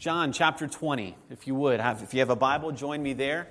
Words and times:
John 0.00 0.32
chapter 0.32 0.66
20, 0.66 1.14
if 1.28 1.46
you 1.46 1.54
would. 1.54 1.78
Have, 1.78 2.02
if 2.02 2.14
you 2.14 2.20
have 2.20 2.30
a 2.30 2.36
Bible, 2.36 2.72
join 2.72 3.02
me 3.02 3.12
there. 3.12 3.48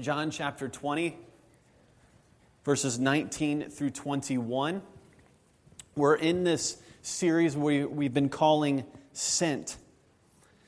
John 0.00 0.30
chapter 0.30 0.66
20, 0.66 1.14
verses 2.64 2.98
19 2.98 3.68
through 3.68 3.90
21. 3.90 4.80
We're 5.94 6.14
in 6.14 6.42
this 6.42 6.80
series 7.02 7.54
we, 7.54 7.84
we've 7.84 8.14
been 8.14 8.30
calling 8.30 8.84
Sent. 9.12 9.76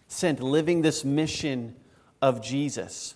Sent, 0.06 0.42
living 0.42 0.82
this 0.82 1.02
mission 1.02 1.76
of 2.20 2.42
Jesus. 2.42 3.14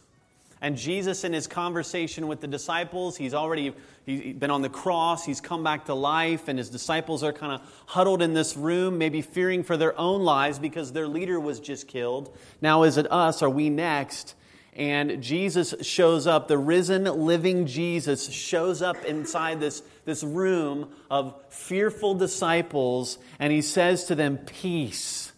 And 0.65 0.79
Jesus, 0.79 1.25
in 1.25 1.35
his 1.35 1.47
conversation 1.47 2.27
with 2.27 2.41
the 2.41 2.47
disciples, 2.47 3.19
he's 3.19 3.35
already 3.35 3.75
he's 4.07 4.33
been 4.33 4.51
on 4.51 4.63
the 4.63 4.71
cross, 4.71 5.23
he's 5.23 5.43
come 5.43 5.63
back 5.63 5.85
to 5.85 5.95
life, 5.95 6.49
and 6.49 6.59
his 6.59 6.71
disciples 6.71 7.23
are 7.23 7.35
kind 7.35 7.53
of 7.53 7.61
huddled 7.85 8.23
in 8.23 8.33
this 8.33 8.57
room, 8.57 8.97
maybe 8.97 9.21
fearing 9.21 9.63
for 9.63 9.77
their 9.77 9.95
own 10.01 10.23
lives 10.23 10.59
because 10.59 10.95
their 10.95 11.07
leader 11.07 11.39
was 11.39 11.61
just 11.61 11.87
killed. 11.87 12.35
Now, 12.63 12.85
is 12.85 12.97
it 12.97 13.13
us? 13.13 13.43
Are 13.43 13.51
we 13.51 13.69
next? 13.69 14.37
And 14.73 15.23
Jesus 15.23 15.75
shows 15.83 16.27
up, 16.27 16.49
the 16.49 16.57
risen, 16.57 17.05
living 17.05 17.67
Jesus 17.67 18.27
shows 18.33 18.81
up 18.81 19.05
inside 19.05 19.61
this, 19.61 19.83
this 20.07 20.25
room 20.25 20.89
of 21.11 21.39
fearful 21.51 22.15
disciples, 22.15 23.19
and 23.39 23.53
he 23.53 23.61
says 23.61 24.05
to 24.05 24.15
them, 24.15 24.39
Peace, 24.39 25.31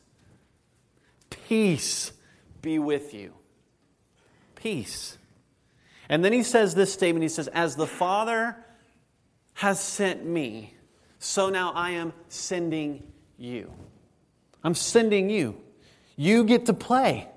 peace 1.31 2.13
be 2.63 2.79
with 2.79 3.13
you 3.13 3.33
peace. 4.67 5.17
And 6.09 6.25
then 6.25 6.33
he 6.33 6.43
says 6.43 6.75
this 6.75 6.93
statement 6.93 7.23
He 7.23 7.29
says, 7.29 7.47
As 7.49 7.77
the 7.77 7.87
Father 7.87 8.57
has 9.55 9.79
sent 9.79 10.27
me, 10.27 10.75
so 11.21 11.51
now 11.51 11.71
I 11.73 11.91
am 11.91 12.13
sending 12.29 13.05
you. 13.39 13.73
I'm 14.65 14.75
sending 14.75 15.31
you. 15.31 15.57
You 16.17 16.43
get 16.43 16.67
to 16.67 16.75
play. 16.75 17.29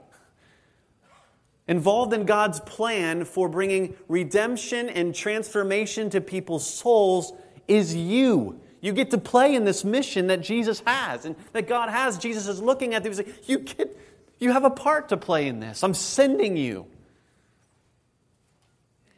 Involved 1.67 2.13
in 2.13 2.25
God's 2.25 2.61
plan 2.61 3.25
for 3.25 3.47
bringing 3.47 3.95
redemption 4.07 4.89
and 4.89 5.13
transformation 5.13 6.09
to 6.09 6.21
people's 6.21 6.67
souls 6.67 7.31
is 7.67 7.95
you. 7.95 8.59
You 8.81 8.91
get 8.91 9.11
to 9.11 9.19
play 9.19 9.53
in 9.53 9.65
this 9.65 9.83
mission 9.83 10.27
that 10.27 10.41
Jesus 10.41 10.81
has 10.87 11.25
and 11.25 11.35
that 11.53 11.67
God 11.67 11.89
has. 11.89 12.17
Jesus 12.17 12.47
is 12.47 12.59
looking 12.59 12.95
at 12.95 13.03
you. 13.03 13.11
He's 13.11 13.19
like, 13.19 13.47
you, 13.47 13.59
get, 13.59 13.95
you 14.39 14.51
have 14.51 14.63
a 14.63 14.71
part 14.71 15.09
to 15.09 15.17
play 15.17 15.47
in 15.47 15.59
this. 15.59 15.83
I'm 15.83 15.93
sending 15.93 16.57
you. 16.57 16.87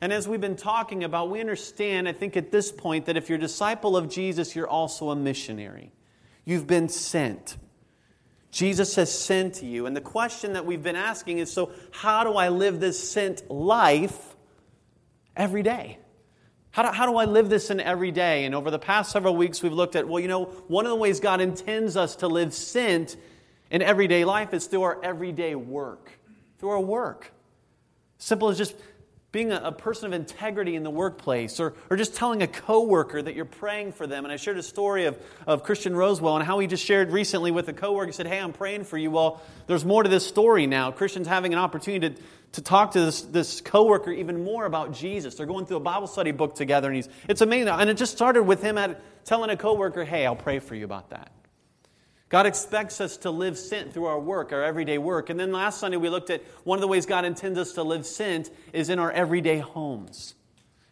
And 0.02 0.12
as 0.12 0.28
we've 0.28 0.42
been 0.42 0.56
talking 0.56 1.04
about, 1.04 1.30
we 1.30 1.40
understand, 1.40 2.10
I 2.10 2.14
think, 2.14 2.36
at 2.36 2.52
this 2.52 2.72
point, 2.72 3.06
that 3.06 3.18
if 3.18 3.30
you're 3.30 3.38
a 3.38 3.42
disciple 3.42 3.96
of 3.96 4.10
Jesus, 4.10 4.56
you're 4.56 4.68
also 4.68 5.12
a 5.12 5.16
missionary. 5.16 5.92
You've 6.44 6.66
been 6.66 6.90
sent. 6.90 7.56
Jesus 8.50 8.96
has 8.96 9.12
sent 9.12 9.56
to 9.56 9.68
you. 9.68 9.86
And 9.86 9.96
the 9.96 10.02
question 10.02 10.54
that 10.54 10.66
we've 10.66 10.82
been 10.82 10.96
asking 10.96 11.38
is 11.38 11.54
so, 11.54 11.72
how 11.92 12.24
do 12.24 12.34
I 12.34 12.50
live 12.50 12.80
this 12.80 13.12
sent 13.12 13.50
life 13.50 14.36
every 15.36 15.62
day? 15.62 16.00
How 16.72 16.84
do, 16.84 16.90
how 16.90 17.06
do 17.06 17.18
I 17.18 17.26
live 17.26 17.50
this 17.50 17.70
in 17.70 17.80
every 17.80 18.12
day? 18.12 18.46
And 18.46 18.56
over 18.56 18.72
the 18.72 18.80
past 18.80 19.12
several 19.12 19.36
weeks, 19.36 19.62
we've 19.62 19.72
looked 19.72 19.96
at, 19.96 20.08
well, 20.08 20.20
you 20.20 20.28
know, 20.28 20.46
one 20.68 20.86
of 20.86 20.90
the 20.90 20.96
ways 20.96 21.20
God 21.20 21.42
intends 21.42 21.96
us 21.96 22.16
to 22.18 22.28
live 22.28 22.54
sent 22.54 23.18
in 23.70 23.82
everyday 23.82 24.26
life 24.26 24.54
is 24.54 24.66
through 24.66 24.82
our 24.82 25.04
everyday 25.04 25.54
work, 25.54 26.12
through 26.58 26.70
our 26.70 26.82
work. 26.82 27.32
Simple 28.18 28.50
as 28.50 28.58
just 28.58 28.76
being 29.32 29.52
a, 29.52 29.62
a, 29.64 29.72
person 29.72 30.08
of 30.08 30.14
integrity 30.14 30.76
in 30.76 30.84
the 30.84 30.90
workplace, 30.90 31.60
or, 31.60 31.74
or 31.90 31.96
just 31.96 32.16
telling 32.16 32.42
a 32.42 32.48
coworker 32.48 33.22
that 33.22 33.34
you're 33.34 33.46
praying 33.46 33.94
for 33.94 34.06
them. 34.06 34.26
And 34.26 34.32
I 34.32 34.36
shared 34.36 34.58
a 34.58 34.64
story 34.64 35.06
of, 35.06 35.18
of 35.48 35.64
Christian 35.64 35.94
Rosewell 35.94 36.36
and 36.36 36.46
how 36.46 36.60
he 36.60 36.68
just 36.68 36.84
shared 36.84 37.12
recently 37.12 37.50
with 37.50 37.70
a 37.70 37.74
coworker. 37.74 38.08
He 38.08 38.12
said, 38.12 38.28
Hey, 38.28 38.40
I'm 38.40 38.52
praying 38.52 38.84
for 38.84 38.98
you. 38.98 39.10
Well, 39.10 39.42
there's 39.68 39.86
more 39.86 40.04
to 40.04 40.10
this 40.10 40.28
story 40.28 40.68
now. 40.68 40.92
Christian's 40.92 41.28
having 41.28 41.54
an 41.54 41.60
opportunity 41.60 42.16
to, 42.16 42.22
to 42.54 42.62
talk 42.62 42.92
to 42.92 43.00
this, 43.00 43.22
this 43.22 43.62
coworker 43.62 44.12
even 44.12 44.44
more 44.44 44.66
about 44.66 44.94
Jesus. 44.94 45.36
They're 45.36 45.46
going 45.46 45.66
through 45.66 45.78
a 45.78 45.82
Bible 45.82 46.08
study 46.08 46.32
book 46.32 46.56
together, 46.56 46.88
and 46.90 46.98
he's, 46.98 47.08
it's 47.30 47.42
amazing. 47.42 47.70
And 47.70 47.90
it 47.90 47.96
just 47.96 48.12
started 48.12 48.44
with 48.44 48.62
him 48.62 48.78
at, 48.78 49.02
telling 49.24 49.50
a 49.50 49.56
coworker, 49.58 50.04
Hey, 50.04 50.26
I'll 50.26 50.36
pray 50.36 50.60
for 50.60 50.76
you 50.76 50.84
about 50.84 51.12
that. 51.12 51.32
God 52.32 52.46
expects 52.46 53.02
us 53.02 53.18
to 53.18 53.30
live 53.30 53.58
sent 53.58 53.94
through 53.94 54.06
our 54.06 54.20
work, 54.20 54.54
our 54.54 54.64
everyday 54.64 54.98
work. 54.98 55.30
And 55.30 55.38
then 55.38 55.52
last 55.52 55.82
Sunday 55.82 55.98
we 55.98 56.08
looked 56.08 56.30
at 56.30 56.42
one 56.64 56.78
of 56.78 56.82
the 56.82 56.88
ways 56.88 57.06
God 57.06 57.26
intends 57.26 57.60
us 57.60 57.74
to 57.74 57.84
live 57.84 58.06
sent 58.06 58.50
is 58.72 58.90
in 58.90 59.00
our 59.00 59.12
everyday 59.12 59.60
homes. 59.60 60.34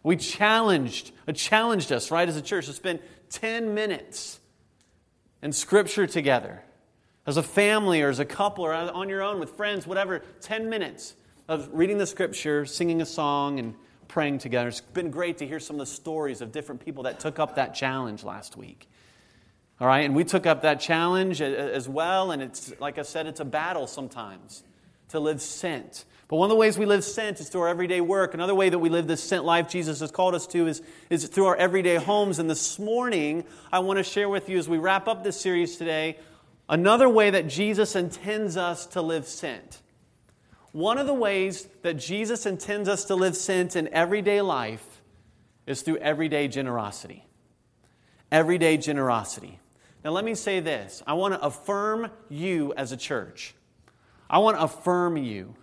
We 0.04 0.18
challenged, 0.18 1.14
uh, 1.30 1.32
challenged 1.32 1.94
us, 1.94 2.12
right, 2.12 2.28
as 2.28 2.36
a 2.36 2.42
church 2.42 2.66
to 2.66 2.74
spend 2.74 3.00
10 3.30 3.74
minutes 3.74 4.42
in 5.42 5.54
Scripture 5.54 6.06
together. 6.06 6.62
As 7.26 7.38
a 7.38 7.44
family 7.44 8.02
or 8.02 8.10
as 8.10 8.20
a 8.20 8.26
couple 8.26 8.66
or 8.66 8.74
on 8.74 9.08
your 9.08 9.24
own 9.24 9.40
with 9.40 9.52
friends, 9.52 9.88
whatever, 9.88 10.20
10 10.42 10.70
minutes 10.70 11.16
of 11.48 11.70
reading 11.72 11.98
the 11.98 12.08
Scripture, 12.08 12.66
singing 12.66 13.02
a 13.02 13.06
song, 13.06 13.60
and 13.60 13.76
praying 14.10 14.40
together. 14.40 14.68
It's 14.68 14.82
been 14.82 15.10
great 15.10 15.38
to 15.38 15.48
hear 15.48 15.62
some 15.62 15.78
of 15.78 15.80
the 15.80 15.86
stories 15.94 16.42
of 16.42 16.52
different 16.52 16.84
people 16.84 17.04
that 17.04 17.22
took 17.22 17.40
up 17.40 17.56
that 17.56 17.76
challenge 17.76 18.26
last 18.26 18.58
week. 18.58 18.90
All 19.82 19.88
right, 19.88 20.04
and 20.04 20.14
we 20.14 20.26
took 20.26 20.46
up 20.46 20.64
that 20.64 20.82
challenge 20.82 21.42
as 21.42 21.88
well, 21.88 22.32
and 22.32 22.42
it's, 22.42 22.74
like 22.82 22.98
I 22.98 23.04
said, 23.04 23.28
it's 23.28 23.40
a 23.40 23.46
battle 23.46 23.88
sometimes 23.88 24.64
to 25.10 25.22
live 25.22 25.42
sent. 25.42 26.04
But 26.28 26.36
one 26.36 26.48
of 26.48 26.50
the 26.50 26.60
ways 26.60 26.78
we 26.78 26.86
live 26.86 27.04
sent 27.04 27.40
is 27.40 27.48
through 27.48 27.62
our 27.62 27.70
everyday 27.70 28.02
work. 28.02 28.34
Another 28.34 28.54
way 28.54 28.70
that 28.70 28.78
we 28.78 28.90
live 28.90 29.08
this 29.08 29.24
sent 29.24 29.46
life 29.46 29.70
Jesus 29.70 30.02
has 30.02 30.12
called 30.12 30.36
us 30.36 30.46
to 30.48 30.68
is, 30.68 30.82
is 31.10 31.28
through 31.28 31.46
our 31.46 31.56
everyday 31.56 31.96
homes. 31.96 32.40
And 32.40 32.50
this 32.50 32.78
morning, 32.78 33.46
I 33.72 33.80
want 33.80 33.98
to 33.98 34.04
share 34.04 34.28
with 34.28 34.50
you 34.50 34.58
as 34.58 34.68
we 34.68 34.78
wrap 34.78 35.08
up 35.08 35.24
this 35.24 35.40
series 35.40 35.78
today 35.78 36.18
another 36.68 37.10
way 37.10 37.32
that 37.32 37.48
Jesus 37.48 37.96
intends 37.96 38.58
us 38.58 38.86
to 38.88 39.02
live 39.02 39.28
sent. 39.28 39.82
One 40.72 41.00
of 41.00 41.08
the 41.08 41.16
ways 41.16 41.68
that 41.82 41.96
Jesus 41.96 42.46
intends 42.46 42.88
us 42.88 43.06
to 43.06 43.16
live 43.16 43.36
sent 43.36 43.76
in 43.76 43.88
everyday 43.92 44.42
life 44.42 45.02
is 45.66 45.82
through 45.82 45.98
everyday 45.98 46.48
generosity. 46.48 47.26
Everyday 48.32 48.78
generosity. 48.78 49.60
Now, 50.04 50.12
let 50.12 50.24
me 50.24 50.36
say 50.36 50.60
this 50.60 51.04
I 51.06 51.14
want 51.14 51.34
to 51.34 51.42
affirm 51.42 52.10
you 52.30 52.74
as 52.76 52.92
a 52.92 52.98
church. 52.98 53.54
I 54.30 54.40
want 54.40 54.58
to 54.58 54.64
affirm 54.64 55.18
you. 55.18 55.56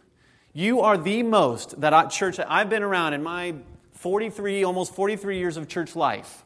You 0.53 0.81
are 0.81 0.97
the 0.97 1.23
most 1.23 1.81
that 1.81 1.93
I, 1.93 2.07
church 2.07 2.41
I've 2.41 2.71
been 2.71 2.83
around 2.83 3.13
in 3.15 3.23
my 3.23 3.55
43, 3.93 4.65
almost 4.65 4.95
43 4.95 5.39
years 5.39 5.57
of 5.57 5.69
church 5.69 5.95
life, 5.95 6.45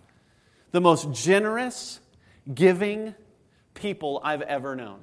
the 0.73 0.81
most 0.81 1.13
generous, 1.13 2.01
giving 2.53 3.15
people 3.75 4.21
I've 4.23 4.43
ever 4.43 4.77
known. 4.77 5.01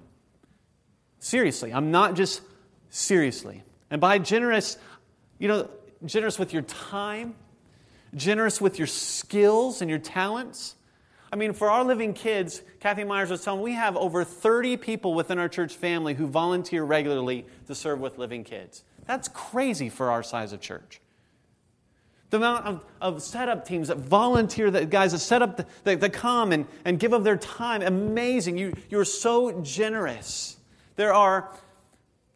Seriously, 1.19 1.74
I'm 1.74 1.92
not 1.92 2.16
just 2.16 2.42
seriously. 2.90 3.64
And 3.90 4.00
by 4.00 4.19
generous, 4.19 4.78
you 5.40 5.48
know, 5.48 5.69
generous 6.06 6.38
with 6.38 6.54
your 6.54 6.62
time, 6.62 7.36
generous 8.16 8.62
with 8.62 8.78
your 8.78 8.88
skills 8.88 9.81
and 9.81 9.90
your 9.90 10.00
talents, 10.00 10.75
I 11.31 11.35
mean, 11.35 11.53
for 11.53 11.69
our 11.69 11.83
living 11.83 12.13
kids, 12.13 12.61
Kathy 12.79 13.03
Myers 13.03 13.29
was 13.29 13.43
telling 13.43 13.59
me 13.59 13.65
we 13.65 13.73
have 13.73 13.97
over 13.97 14.23
30 14.23 14.77
people 14.77 15.13
within 15.13 15.39
our 15.39 15.49
church 15.49 15.75
family 15.75 16.13
who 16.13 16.27
volunteer 16.27 16.83
regularly 16.83 17.45
to 17.67 17.75
serve 17.75 17.99
with 17.99 18.17
living 18.17 18.43
kids. 18.43 18.83
That's 19.05 19.27
crazy 19.27 19.89
for 19.89 20.09
our 20.09 20.23
size 20.23 20.53
of 20.53 20.61
church. 20.61 21.01
The 22.29 22.38
amount 22.38 22.65
of, 22.65 22.85
of 23.01 23.21
setup 23.23 23.65
teams 23.65 23.89
that 23.89 23.97
volunteer, 23.97 24.69
that 24.71 24.89
guys 24.89 25.11
that 25.13 25.19
set 25.19 25.41
up, 25.41 25.57
the, 25.83 25.95
that 25.95 26.13
come 26.13 26.51
and, 26.51 26.65
and 26.85 26.99
give 26.99 27.13
of 27.13 27.23
their 27.23 27.38
time, 27.38 27.81
amazing. 27.81 28.57
You, 28.57 28.73
you're 28.89 29.05
so 29.05 29.61
generous. 29.61 30.57
There 30.95 31.13
are 31.13 31.49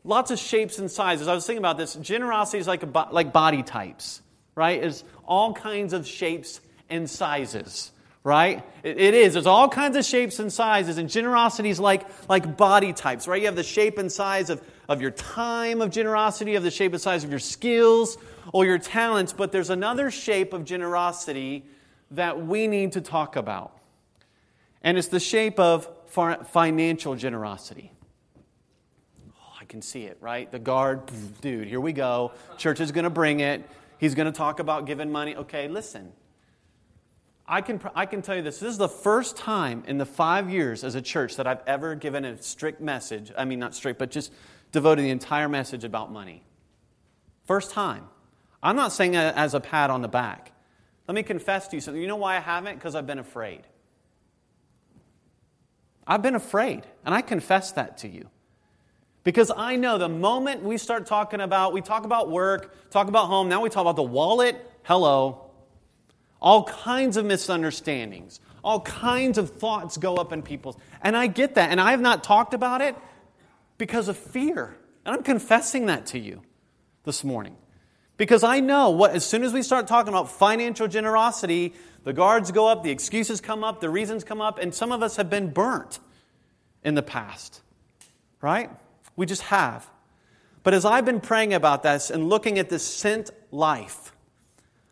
lots 0.03 0.31
of 0.31 0.40
shapes 0.40 0.79
and 0.79 0.90
sizes. 0.90 1.28
I 1.28 1.34
was 1.34 1.46
thinking 1.46 1.62
about 1.62 1.78
this. 1.78 1.96
Generosity 1.96 2.59
is 2.59 2.68
like, 2.68 2.84
a, 2.84 3.08
like 3.12 3.34
body 3.34 3.63
types, 3.63 4.22
right? 4.56 4.81
It's 4.81 5.03
all 5.25 5.53
kinds 5.53 5.94
of 5.94 6.08
shapes 6.08 6.62
and 6.90 7.09
sizes 7.09 7.91
right? 8.24 8.64
It, 8.84 9.00
it 9.00 9.14
is. 9.14 9.34
There's 9.34 9.48
all 9.48 9.70
kinds 9.70 9.98
of 9.98 10.06
shapes 10.06 10.40
and 10.40 10.52
sizes, 10.52 10.98
and 10.98 11.09
generosity 11.09 11.70
is 11.70 11.80
like, 11.80 12.08
like 12.30 12.58
body 12.58 12.94
types, 12.94 13.28
right? 13.28 13.42
You 13.42 13.48
have 13.48 13.56
the 13.56 13.64
shape 13.64 13.97
and 13.97 14.12
size 14.12 14.50
of, 14.50 14.62
of 14.88 15.02
your 15.02 15.12
time 15.12 15.82
of 15.82 15.90
generosity, 15.90 16.56
of 16.56 16.64
the 16.64 16.72
shape 16.72 16.94
and 16.94 17.02
size 17.02 17.23
of 17.23 17.29
your 17.29 17.40
skills 17.40 18.18
or 18.53 18.66
your 18.66 18.78
talents, 18.78 19.34
but 19.34 19.52
there's 19.52 19.70
another 19.70 20.12
shape 20.12 20.53
of 20.53 20.66
generosity 20.66 21.66
that 22.12 22.46
we 22.46 22.68
need 22.68 22.91
to 22.94 23.02
talk 23.02 23.35
about. 23.35 23.78
And 24.84 24.97
it's 24.97 25.08
the 25.08 25.20
shape 25.20 25.59
of 25.59 25.88
financial 26.09 27.16
generosity. 27.16 27.91
Oh, 29.29 29.53
I 29.62 29.66
can 29.66 29.82
see 29.82 30.03
it, 30.03 30.18
right? 30.20 30.52
The 30.52 30.59
guard, 30.59 31.09
dude, 31.41 31.68
here 31.68 31.79
we 31.79 31.94
go. 31.94 32.34
Church 32.58 32.79
is 32.79 32.91
going 32.91 33.03
to 33.03 33.09
bring 33.09 33.40
it. 33.40 33.68
He's 34.00 34.16
going 34.16 34.26
to 34.26 34.38
talk 34.38 34.59
about 34.59 34.85
giving 34.85 35.12
money. 35.12 35.35
Okay, 35.35 35.68
listen. 35.68 36.12
I 37.47 37.61
can, 37.61 37.82
I 37.96 38.05
can 38.05 38.22
tell 38.22 38.35
you 38.35 38.41
this. 38.41 38.59
This 38.59 38.72
is 38.72 38.78
the 38.78 38.88
first 38.88 39.35
time 39.35 39.84
in 39.88 39.97
the 39.97 40.05
five 40.05 40.49
years 40.49 40.84
as 40.84 40.96
a 40.96 41.02
church 41.02 41.35
that 41.35 41.47
I've 41.47 41.61
ever 41.67 41.96
given 41.96 42.23
a 42.23 42.41
strict 42.41 42.79
message. 42.79 43.32
I 43.38 43.46
mean, 43.46 43.59
not 43.59 43.76
strict, 43.76 43.99
but 43.99 44.11
just 44.11 44.32
devoted 44.72 45.03
the 45.03 45.09
entire 45.09 45.49
message 45.49 45.84
about 45.84 46.11
money. 46.11 46.43
First 47.46 47.72
time. 47.72 48.05
I'm 48.64 48.76
not 48.76 48.91
saying 48.91 49.16
it 49.16 49.35
as 49.35 49.53
a 49.53 49.59
pat 49.59 49.90
on 49.90 50.02
the 50.02 50.08
back. 50.08 50.52
Let 51.08 51.16
me 51.16 51.23
confess 51.23 51.67
to 51.70 51.78
you 51.78 51.82
something. 51.82 52.02
You 52.02 52.08
know 52.08 52.16
why 52.16 52.38
I 52.38 52.40
haven't? 52.40 52.76
Because 52.76 52.96
I've 52.96 53.08
been 53.08 53.20
afraid. 53.20 53.61
I've 56.05 56.22
been 56.22 56.35
afraid, 56.35 56.85
and 57.05 57.14
I 57.14 57.22
confess 57.22 57.72
that 57.73 57.99
to 57.99 58.08
you. 58.08 58.29
Because 59.23 59.52
I 59.55 59.76
know 59.76 59.97
the 59.97 60.09
moment 60.09 60.64
we 60.64 60.78
start 60.78 61.05
talking 61.05 61.41
about, 61.41 61.73
we 61.73 61.82
talk 61.82 62.05
about 62.05 62.29
work, 62.29 62.90
talk 62.90 63.08
about 63.08 63.28
home, 63.28 63.49
now 63.49 63.61
we 63.61 63.70
talk 63.70 63.82
about 63.82 63.96
the 63.96 64.03
wallet, 64.03 64.55
hello. 64.84 65.41
All 66.41 66.64
kinds 66.64 67.17
of 67.17 67.26
misunderstandings, 67.26 68.40
all 68.64 68.82
kinds 68.82 69.38
of 69.38 69.52
thoughts 69.52 69.97
go 69.97 70.16
up 70.16 70.34
in 70.34 70.41
people's. 70.41 70.76
And 71.02 71.16
I 71.16 71.28
get 71.28 71.55
that. 71.55 71.72
And 71.72 71.79
I 71.79 71.91
have 71.91 72.02
not 72.02 72.23
talked 72.23 72.53
about 72.53 72.82
it 72.82 72.96
because 73.78 74.08
of 74.08 74.17
fear. 74.17 74.76
And 75.05 75.16
I'm 75.16 75.23
confessing 75.23 75.88
that 75.88 76.08
to 76.08 76.20
you 76.20 76.41
this 77.03 77.23
morning. 77.23 77.55
Because 78.17 78.43
I 78.43 78.59
know 78.59 78.91
what, 78.91 79.11
as 79.11 79.26
soon 79.26 79.43
as 79.43 79.52
we 79.52 79.64
start 79.64 79.88
talking 79.88 80.14
about 80.14 80.32
financial 80.32 80.88
generosity, 80.88 81.73
the 82.03 82.14
guards 82.14 82.52
go 82.52 82.67
up, 82.67 82.84
the 82.84 82.91
excuses 82.91 83.41
come 83.41 83.64
up, 83.64 83.82
the 83.82 83.90
reasons 83.90 84.23
come 84.23 84.41
up, 84.41 84.59
and 84.59 84.73
some 84.73 84.91
of 84.91 85.02
us 85.02 85.16
have 85.16 85.29
been 85.29 85.49
burnt 85.49 85.99
in 86.84 86.94
the 86.94 87.02
past. 87.02 87.61
Right? 88.41 88.70
We 89.16 89.26
just 89.26 89.44
have. 89.44 89.90
But 90.64 90.76
as 90.76 90.85
I've 90.85 91.05
been 91.05 91.20
praying 91.22 91.53
about 91.53 91.82
this 91.82 92.11
and 92.11 92.29
looking 92.29 92.59
at 92.59 92.70
this 92.70 92.85
sent 92.85 93.32
life, 93.52 94.14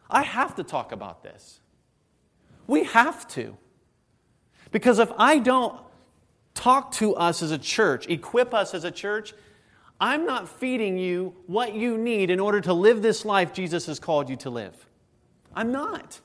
I 0.10 0.24
have 0.24 0.56
to 0.56 0.64
talk 0.64 0.92
about 0.92 1.24
this. 1.24 1.60
We 2.68 2.84
have 2.86 3.28
to. 3.30 3.58
Because 4.72 5.00
if 5.00 5.12
I 5.18 5.40
don't 5.40 5.80
talk 6.54 6.92
to 6.94 7.16
us 7.16 7.42
as 7.42 7.52
a 7.52 7.58
church, 7.58 8.08
equip 8.08 8.54
us 8.54 8.74
as 8.74 8.84
a 8.84 8.92
church, 8.92 9.34
I'm 10.00 10.26
not 10.26 10.48
feeding 10.48 10.98
you 10.98 11.36
what 11.48 11.74
you 11.74 11.98
need 11.98 12.30
in 12.30 12.40
order 12.40 12.62
to 12.62 12.74
live 12.74 13.02
this 13.02 13.26
life 13.26 13.54
Jesus 13.54 13.86
has 13.88 14.00
called 14.00 14.30
you 14.30 14.36
to 14.38 14.50
live. 14.50 14.86
I'm 15.54 15.72
not. 15.72 16.20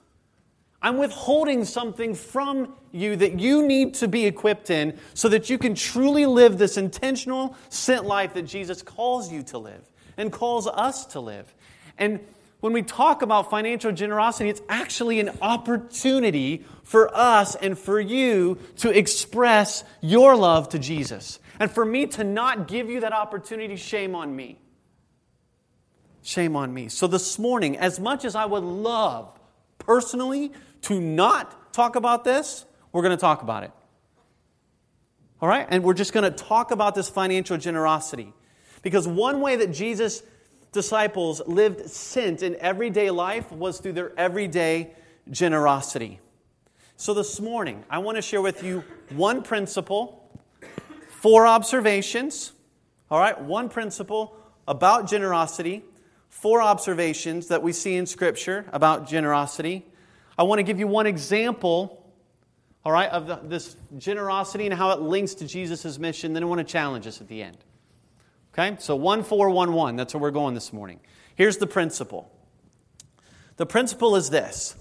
I'm 0.81 0.99
withholding 0.99 1.65
something 1.65 2.15
from 2.15 2.75
you 2.93 3.17
that 3.17 3.41
you 3.41 3.67
need 3.67 3.95
to 3.95 4.07
be 4.07 4.27
equipped 4.27 4.69
in 4.69 4.99
so 5.15 5.31
that 5.31 5.49
you 5.49 5.57
can 5.57 5.75
truly 5.75 6.27
live 6.27 6.59
this 6.59 6.77
intentional, 6.77 7.57
sent 7.71 8.05
life 8.05 8.35
that 8.35 8.43
Jesus 8.43 8.83
calls 8.83 9.33
you 9.33 9.43
to 9.45 9.59
live 9.59 9.91
and 10.19 10.31
calls 10.31 10.67
us 10.67 11.07
to 11.07 11.21
live. 11.21 11.55
And 11.97 12.21
when 12.65 12.73
we 12.73 12.81
talk 12.81 13.21
about 13.21 13.51
financial 13.51 13.93
generosity, 13.93 14.49
it's 14.49 14.63
actually 14.71 15.21
an 15.21 15.29
opportunity 15.43 16.65
for 16.83 17.15
us 17.15 17.55
and 17.55 17.79
for 17.79 18.01
you 18.01 18.57
to 18.79 18.89
express 18.89 19.85
your 20.01 20.35
love 20.35 20.71
to 20.71 20.79
Jesus. 20.79 21.41
And 21.61 21.71
for 21.71 21.85
me 21.85 22.07
to 22.07 22.25
not 22.25 22.67
give 22.67 22.89
you 22.89 23.01
that 23.01 23.13
opportunity, 23.13 23.77
shame 23.77 24.15
on 24.15 24.35
me. 24.35 24.59
Shame 26.23 26.57
on 26.57 26.73
me. 26.73 26.89
So 26.89 27.07
this 27.07 27.39
morning, 27.39 27.77
as 27.77 28.01
much 28.01 28.25
as 28.25 28.35
I 28.35 28.47
would 28.47 28.65
love 28.65 29.39
personally 29.79 30.51
to 30.83 30.99
not 30.99 31.75
talk 31.75 31.97
about 31.97 32.25
this, 32.25 32.65
we're 32.93 33.03
going 33.03 33.15
to 33.15 33.21
talk 33.21 33.43
about 33.43 33.65
it. 33.65 33.73
All 35.43 35.51
right? 35.51 35.67
And 35.69 35.85
we're 35.85 35.93
just 35.93 36.15
going 36.15 36.25
to 36.25 36.45
talk 36.45 36.71
about 36.71 36.95
this 36.95 37.11
financial 37.11 37.59
generosity. 37.59 38.33
Because 38.81 39.07
one 39.07 39.43
way 39.43 39.57
that 39.57 39.71
Jesus' 39.71 40.23
disciples 40.75 41.41
lived 41.47 41.89
sent 41.89 42.43
in 42.43 42.57
everyday 42.57 43.11
life 43.11 43.51
was 43.51 43.81
through 43.81 43.95
their 43.95 44.13
everyday 44.19 44.93
generosity. 45.31 46.21
So 46.97 47.15
this 47.15 47.41
morning, 47.41 47.85
I 47.89 47.99
want 47.99 48.17
to 48.17 48.23
share 48.23 48.43
with 48.43 48.63
you 48.63 48.85
one 49.09 49.43
principle, 49.43 50.29
four 51.09 51.47
observations. 51.47 52.53
All 53.11 53.19
right? 53.19 53.41
One 53.41 53.71
principle 53.71 54.37
about 54.69 55.09
generosity, 55.09 55.83
four 56.29 56.61
observations 56.61 57.49
that 57.49 57.63
we 57.63 57.73
see 57.73 57.97
in 57.97 58.05
Scripture 58.05 58.67
about 58.73 59.09
generosity 59.09 59.87
I 60.37 60.43
want 60.43 60.59
to 60.59 60.63
give 60.65 60.81
you 60.81 60.89
one 60.89 61.07
example, 61.07 62.05
all 62.85 62.93
right, 62.93 63.09
of 63.11 63.27
the, 63.27 63.41
this 63.45 63.77
generosity 63.99 64.67
and 64.67 64.75
how 64.75 64.91
it 64.91 65.01
links 65.01 65.35
to 65.35 65.47
Jesus' 65.47 65.99
mission. 65.99 66.33
Then 66.33 66.43
I 66.43 66.47
want 66.47 66.59
to 66.59 66.65
challenge 66.65 67.07
us 67.07 67.21
at 67.21 67.29
the 67.29 67.43
end. 67.43 67.59
Okay? 68.55 68.77
So 68.79 68.97
1411, 68.97 69.97
that's 69.97 70.15
where 70.15 70.23
we're 70.23 70.31
going 70.31 70.55
this 70.55 70.73
morning. 70.73 71.01
Here's 71.35 71.59
the 71.59 71.67
principle 71.67 72.31
the 73.57 73.67
principle 73.67 74.17
is 74.17 74.31
this 74.31 74.77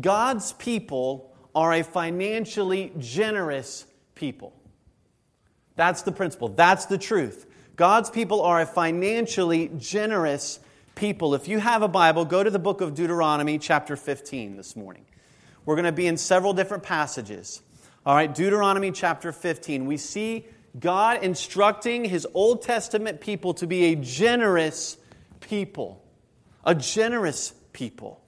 God's 0.00 0.52
people 0.52 1.34
are 1.54 1.72
a 1.72 1.82
financially 1.82 2.92
generous 2.98 3.86
people. 4.14 4.54
That's 5.76 6.02
the 6.02 6.12
principle. 6.12 6.48
That's 6.48 6.86
the 6.86 6.98
truth. 6.98 7.46
God's 7.76 8.10
people 8.10 8.42
are 8.42 8.60
a 8.60 8.66
financially 8.66 9.70
generous 9.78 10.60
people. 10.94 11.34
If 11.34 11.48
you 11.48 11.58
have 11.58 11.82
a 11.82 11.88
Bible, 11.88 12.26
go 12.26 12.44
to 12.44 12.50
the 12.50 12.58
book 12.58 12.82
of 12.82 12.94
Deuteronomy, 12.94 13.58
chapter 13.58 13.96
15, 13.96 14.56
this 14.56 14.76
morning. 14.76 15.06
We're 15.64 15.76
going 15.76 15.86
to 15.86 15.92
be 15.92 16.06
in 16.06 16.18
several 16.18 16.52
different 16.52 16.82
passages. 16.82 17.62
All 18.04 18.14
right, 18.14 18.34
Deuteronomy 18.34 18.92
chapter 18.92 19.32
15. 19.32 19.86
We 19.86 19.96
see 19.96 20.46
God 20.78 21.22
instructing 21.22 22.04
his 22.04 22.26
Old 22.32 22.62
Testament 22.62 23.20
people 23.20 23.54
to 23.54 23.66
be 23.66 23.92
a 23.92 23.96
generous 23.96 24.96
people. 25.40 26.04
A 26.64 26.74
generous 26.74 27.52
people. 27.72 28.20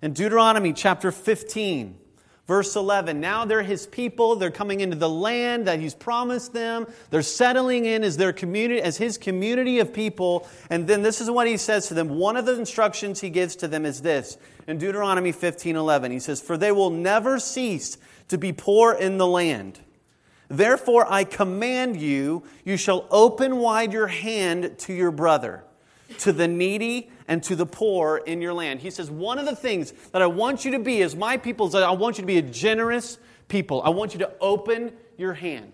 In 0.00 0.12
Deuteronomy 0.12 0.72
chapter 0.72 1.10
15, 1.10 1.98
Verse 2.46 2.76
11, 2.76 3.20
now 3.20 3.44
they're 3.44 3.62
his 3.62 3.88
people. 3.88 4.36
They're 4.36 4.52
coming 4.52 4.80
into 4.80 4.96
the 4.96 5.08
land 5.08 5.66
that 5.66 5.80
he's 5.80 5.94
promised 5.94 6.52
them. 6.52 6.86
They're 7.10 7.22
settling 7.22 7.86
in 7.86 8.04
as 8.04 8.16
their 8.16 8.32
community, 8.32 8.80
as 8.80 8.96
his 8.96 9.18
community 9.18 9.80
of 9.80 9.92
people. 9.92 10.46
And 10.70 10.86
then 10.86 11.02
this 11.02 11.20
is 11.20 11.28
what 11.28 11.48
he 11.48 11.56
says 11.56 11.88
to 11.88 11.94
them. 11.94 12.08
One 12.08 12.36
of 12.36 12.46
the 12.46 12.56
instructions 12.56 13.20
he 13.20 13.30
gives 13.30 13.56
to 13.56 13.68
them 13.68 13.84
is 13.84 14.00
this. 14.00 14.38
In 14.68 14.78
Deuteronomy 14.78 15.32
15, 15.32 15.74
11, 15.74 16.12
he 16.12 16.20
says, 16.20 16.40
For 16.40 16.56
they 16.56 16.70
will 16.70 16.90
never 16.90 17.40
cease 17.40 17.98
to 18.28 18.38
be 18.38 18.52
poor 18.52 18.92
in 18.92 19.18
the 19.18 19.26
land. 19.26 19.80
Therefore 20.48 21.10
I 21.10 21.24
command 21.24 22.00
you, 22.00 22.44
you 22.64 22.76
shall 22.76 23.06
open 23.10 23.56
wide 23.56 23.92
your 23.92 24.06
hand 24.06 24.78
to 24.80 24.92
your 24.92 25.10
brother 25.10 25.64
to 26.18 26.32
the 26.32 26.48
needy 26.48 27.10
and 27.28 27.42
to 27.44 27.56
the 27.56 27.66
poor 27.66 28.18
in 28.18 28.40
your 28.40 28.54
land. 28.54 28.80
He 28.80 28.90
says, 28.90 29.10
One 29.10 29.38
of 29.38 29.46
the 29.46 29.56
things 29.56 29.92
that 30.12 30.22
I 30.22 30.26
want 30.26 30.64
you 30.64 30.72
to 30.72 30.78
be 30.78 31.02
as 31.02 31.16
my 31.16 31.36
people 31.36 31.66
is 31.66 31.72
that 31.72 31.82
I 31.82 31.90
want 31.90 32.18
you 32.18 32.22
to 32.22 32.26
be 32.26 32.38
a 32.38 32.42
generous 32.42 33.18
people. 33.48 33.82
I 33.82 33.90
want 33.90 34.12
you 34.12 34.20
to 34.20 34.32
open 34.40 34.92
your 35.16 35.34
hand. 35.34 35.72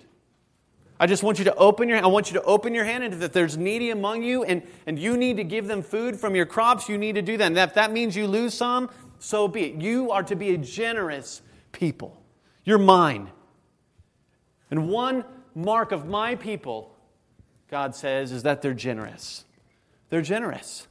I 0.99 1.07
just 1.07 1.23
want 1.23 1.39
you 1.39 1.45
to 1.47 1.55
open 1.57 1.89
your 1.89 1.99
I 1.99 2.07
want 2.07 2.31
you 2.31 2.35
to 2.35 2.43
open 2.45 2.75
your 2.75 2.85
hand, 2.85 3.05
and 3.05 3.23
if 3.23 3.33
there's 3.33 3.57
needy 3.57 3.91
among 3.91 4.23
you 4.23 4.45
and, 4.45 4.63
and 4.87 4.99
you 4.99 5.17
need 5.17 5.37
to 5.39 5.45
give 5.45 5.67
them 5.67 5.83
food 5.83 6.19
from 6.19 6.35
your 6.35 6.47
crops, 6.47 6.89
you 6.89 6.97
need 6.97 7.17
to 7.17 7.23
do 7.23 7.37
that. 7.37 7.47
And 7.47 7.59
if 7.59 7.75
that 7.75 7.93
means 7.93 8.17
you 8.17 8.27
lose 8.27 8.55
some, 8.55 8.89
so 9.19 9.49
be 9.49 9.65
it. 9.65 9.83
You 9.83 10.11
are 10.13 10.23
to 10.23 10.37
be 10.37 10.55
a 10.55 10.59
generous 10.59 11.43
people. 11.73 12.23
You're 12.65 12.79
mine. 12.79 13.31
And 14.73 14.89
one 14.89 15.27
mark 15.55 15.93
of 15.93 16.09
my 16.09 16.35
people, 16.35 16.97
God 17.71 17.95
says, 17.95 18.33
is 18.33 18.45
that 18.45 18.63
they're 18.63 18.73
generous. 18.73 19.45
They're 20.09 20.23
generous. 20.23 20.89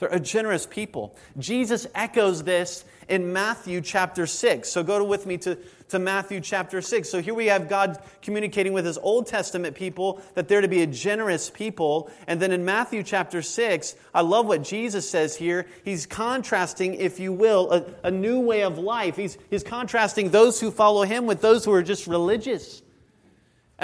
They're 0.00 0.08
a 0.08 0.18
generous 0.18 0.66
people. 0.66 1.14
Jesus 1.38 1.86
echoes 1.94 2.42
this 2.42 2.84
in 3.08 3.32
Matthew 3.32 3.82
chapter 3.82 4.26
6. 4.26 4.68
So 4.68 4.82
go 4.82 5.04
with 5.04 5.26
me 5.26 5.36
to, 5.38 5.56
to 5.90 6.00
Matthew 6.00 6.40
chapter 6.40 6.82
6. 6.82 7.08
So 7.08 7.22
here 7.22 7.34
we 7.34 7.46
have 7.46 7.68
God 7.68 8.02
communicating 8.20 8.72
with 8.72 8.84
his 8.84 8.98
Old 8.98 9.28
Testament 9.28 9.76
people 9.76 10.20
that 10.34 10.48
they're 10.48 10.60
to 10.60 10.66
be 10.66 10.82
a 10.82 10.86
generous 10.88 11.50
people. 11.50 12.10
And 12.26 12.42
then 12.42 12.50
in 12.50 12.64
Matthew 12.64 13.04
chapter 13.04 13.42
6, 13.42 13.94
I 14.12 14.22
love 14.22 14.46
what 14.46 14.64
Jesus 14.64 15.08
says 15.08 15.36
here. 15.36 15.66
He's 15.84 16.04
contrasting, 16.04 16.94
if 16.94 17.20
you 17.20 17.32
will, 17.32 17.70
a, 17.70 18.08
a 18.08 18.10
new 18.10 18.40
way 18.40 18.64
of 18.64 18.76
life. 18.76 19.14
He's, 19.14 19.38
he's 19.50 19.62
contrasting 19.62 20.30
those 20.30 20.60
who 20.60 20.72
follow 20.72 21.04
him 21.04 21.26
with 21.26 21.40
those 21.40 21.64
who 21.64 21.72
are 21.72 21.82
just 21.84 22.08
religious 22.08 22.82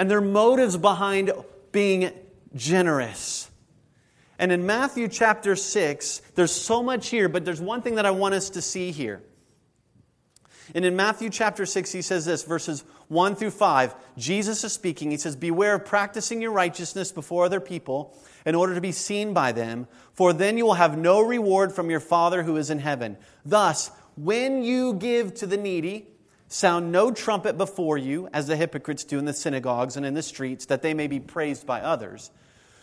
and 0.01 0.09
their 0.09 0.19
motives 0.19 0.77
behind 0.77 1.31
being 1.71 2.11
generous. 2.55 3.47
And 4.39 4.51
in 4.51 4.65
Matthew 4.65 5.07
chapter 5.07 5.55
6, 5.55 6.23
there's 6.33 6.51
so 6.51 6.81
much 6.81 7.09
here, 7.09 7.29
but 7.29 7.45
there's 7.45 7.61
one 7.61 7.83
thing 7.83 7.93
that 7.93 8.07
I 8.07 8.09
want 8.09 8.33
us 8.33 8.49
to 8.49 8.63
see 8.63 8.89
here. 8.89 9.21
And 10.73 10.85
in 10.85 10.95
Matthew 10.95 11.29
chapter 11.29 11.67
6, 11.67 11.91
he 11.91 12.01
says 12.01 12.25
this, 12.25 12.41
verses 12.43 12.83
1 13.09 13.35
through 13.35 13.51
5. 13.51 13.93
Jesus 14.17 14.63
is 14.63 14.73
speaking. 14.73 15.11
He 15.11 15.17
says, 15.17 15.35
Beware 15.35 15.75
of 15.75 15.85
practicing 15.85 16.41
your 16.41 16.51
righteousness 16.51 17.11
before 17.11 17.45
other 17.45 17.59
people 17.59 18.17
in 18.43 18.55
order 18.55 18.73
to 18.73 18.81
be 18.81 18.91
seen 18.91 19.35
by 19.35 19.51
them, 19.51 19.87
for 20.13 20.33
then 20.33 20.57
you 20.57 20.65
will 20.65 20.73
have 20.73 20.97
no 20.97 21.21
reward 21.21 21.73
from 21.73 21.91
your 21.91 21.99
Father 21.99 22.41
who 22.41 22.57
is 22.57 22.71
in 22.71 22.79
heaven. 22.79 23.17
Thus, 23.45 23.91
when 24.17 24.63
you 24.63 24.95
give 24.95 25.35
to 25.35 25.45
the 25.45 25.57
needy, 25.57 26.07
sound 26.51 26.91
no 26.91 27.11
trumpet 27.11 27.57
before 27.57 27.97
you, 27.97 28.27
as 28.33 28.47
the 28.47 28.57
hypocrites 28.57 29.03
do 29.03 29.17
in 29.17 29.25
the 29.25 29.33
synagogues 29.33 29.95
and 29.95 30.05
in 30.05 30.13
the 30.13 30.21
streets, 30.21 30.65
that 30.65 30.81
they 30.81 30.93
may 30.93 31.07
be 31.07 31.19
praised 31.19 31.65
by 31.65 31.81
others. 31.81 32.29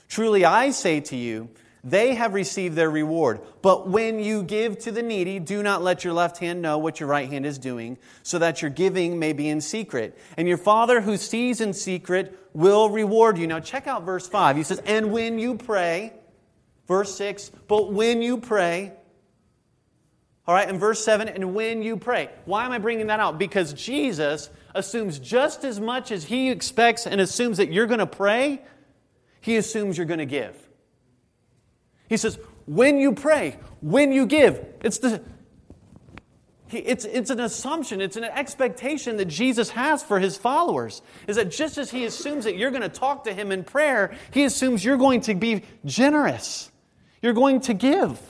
Truly 0.09 0.45
I 0.45 0.71
say 0.71 1.01
to 1.01 1.17
you, 1.17 1.51
they 1.85 2.15
have 2.15 2.35
received 2.35 2.77
their 2.77 2.91
reward. 2.91 3.41
But 3.63 3.89
when 3.89 4.19
you 4.19 4.43
give 4.43 4.79
to 4.81 4.91
the 4.91 5.03
needy, 5.03 5.39
do 5.39 5.63
not 5.63 5.83
let 5.83 6.03
your 6.03 6.13
left 6.13 6.39
hand 6.39 6.61
know 6.61 6.79
what 6.79 6.99
your 6.99 7.09
right 7.09 7.29
hand 7.29 7.47
is 7.47 7.59
doing, 7.59 7.99
so 8.23 8.39
that 8.39 8.63
your 8.63 8.71
giving 8.71 9.19
may 9.19 9.33
be 9.33 9.49
in 9.49 9.61
secret. 9.61 10.19
And 10.37 10.49
your 10.49 10.57
Father 10.57 11.01
who 11.01 11.17
sees 11.17 11.61
in 11.61 11.75
secret 11.75 12.37
will 12.55 12.91
reward 12.91 13.39
you. 13.39 13.47
Now 13.47 13.61
check 13.61 13.87
out 13.87 14.05
verse 14.05 14.27
5. 14.27 14.57
He 14.57 14.63
says, 14.63 14.81
And 14.87 15.13
when 15.13 15.39
you 15.39 15.57
pray, 15.57 16.15
verse 16.87 17.15
6, 17.17 17.51
but 17.69 17.93
when 17.93 18.23
you 18.23 18.39
pray, 18.39 18.93
all 20.49 20.55
right, 20.55 20.67
in 20.67 20.79
verse 20.79 21.05
7, 21.05 21.29
and 21.29 21.55
when 21.55 21.83
you 21.83 21.99
pray. 21.99 22.31
Why 22.47 22.65
am 22.65 22.73
I 22.73 22.79
bringing 22.79 23.09
that 23.09 23.21
out? 23.21 23.39
Because 23.39 23.75
Jesus 23.75 24.49
assumes 24.75 25.19
just 25.19 25.63
as 25.63 25.79
much 25.79 26.11
as 26.11 26.25
he 26.25 26.49
expects 26.49 27.07
and 27.07 27.21
assumes 27.21 27.59
that 27.59 27.71
you're 27.71 27.87
going 27.87 27.99
to 27.99 28.07
pray, 28.07 28.63
he 29.43 29.57
assumes 29.57 29.99
you're 29.99 30.07
going 30.07 30.21
to 30.21 30.27
give. 30.27 30.57
He 32.09 32.17
says, 32.17 32.39
when 32.65 32.97
you 32.97 33.13
pray, 33.13 33.59
when 33.83 34.11
you 34.11 34.25
give, 34.25 34.65
it's 34.83 34.99
the 34.99 35.23
it's, 36.71 37.05
it's 37.05 37.31
an 37.31 37.41
assumption, 37.41 38.01
it's 38.01 38.17
an 38.17 38.25
expectation 38.25 39.17
that 39.19 39.27
Jesus 39.27 39.71
has 39.71 40.03
for 40.03 40.19
his 40.19 40.37
followers. 40.37 41.01
Is 41.27 41.37
that 41.37 41.51
just 41.51 41.79
as 41.79 41.91
he 41.91 42.05
assumes 42.05 42.45
that 42.45 42.57
you're 42.57 42.71
going 42.71 42.83
to 42.83 42.89
talk 42.91 43.25
to 43.25 43.33
him 43.33 43.53
in 43.53 43.65
prayer, 43.65 44.15
he 44.33 44.45
assumes 44.45 44.85
you're 44.85 44.99
going 44.99 45.23
to 45.23 45.35
be 45.35 45.63
generous. 45.85 46.71
You're 47.23 47.33
going 47.33 47.61
to 47.63 47.75
give. 47.75 48.21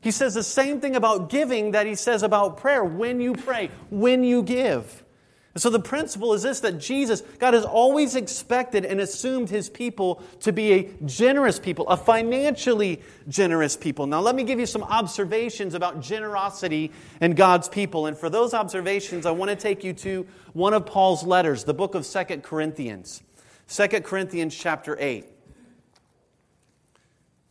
He 0.00 0.10
says 0.10 0.34
the 0.34 0.42
same 0.42 0.80
thing 0.80 0.96
about 0.96 1.28
giving 1.28 1.72
that 1.72 1.86
he 1.86 1.94
says 1.94 2.22
about 2.22 2.56
prayer 2.56 2.82
when 2.82 3.20
you 3.20 3.34
pray, 3.34 3.70
when 3.90 4.24
you 4.24 4.42
give. 4.42 5.04
And 5.52 5.60
so 5.60 5.68
the 5.68 5.80
principle 5.80 6.32
is 6.32 6.42
this 6.42 6.60
that 6.60 6.78
Jesus, 6.78 7.22
God 7.38 7.54
has 7.54 7.64
always 7.64 8.14
expected 8.14 8.84
and 8.84 9.00
assumed 9.00 9.50
his 9.50 9.68
people 9.68 10.22
to 10.40 10.52
be 10.52 10.72
a 10.72 10.88
generous 11.04 11.58
people, 11.58 11.88
a 11.88 11.96
financially 11.96 13.02
generous 13.28 13.76
people. 13.76 14.06
Now, 14.06 14.20
let 14.20 14.36
me 14.36 14.44
give 14.44 14.60
you 14.60 14.66
some 14.66 14.84
observations 14.84 15.74
about 15.74 16.00
generosity 16.00 16.92
and 17.20 17.36
God's 17.36 17.68
people. 17.68 18.06
And 18.06 18.16
for 18.16 18.30
those 18.30 18.54
observations, 18.54 19.26
I 19.26 19.32
want 19.32 19.50
to 19.50 19.56
take 19.56 19.82
you 19.82 19.92
to 19.94 20.26
one 20.52 20.72
of 20.72 20.86
Paul's 20.86 21.24
letters, 21.24 21.64
the 21.64 21.74
book 21.74 21.96
of 21.96 22.06
Second 22.06 22.44
Corinthians. 22.44 23.22
2 23.68 23.88
Corinthians 24.02 24.54
chapter 24.54 24.96
8. 25.00 25.26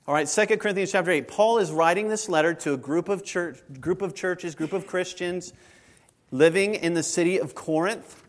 All 0.10 0.16
right, 0.16 0.28
2 0.28 0.58
Corinthians 0.58 0.92
chapter 0.92 1.12
8. 1.12 1.28
Paul 1.28 1.60
is 1.60 1.72
writing 1.72 2.08
this 2.10 2.28
letter 2.28 2.56
to 2.56 2.74
a 2.74 2.78
group 2.78 3.10
of, 3.10 3.24
church, 3.24 3.60
group 3.80 4.02
of 4.02 4.16
churches, 4.16 4.56
group 4.56 4.74
of 4.74 4.88
Christians 4.88 5.54
living 6.32 6.74
in 6.74 6.96
the 6.96 7.04
city 7.04 7.40
of 7.40 7.54
Corinth, 7.54 8.20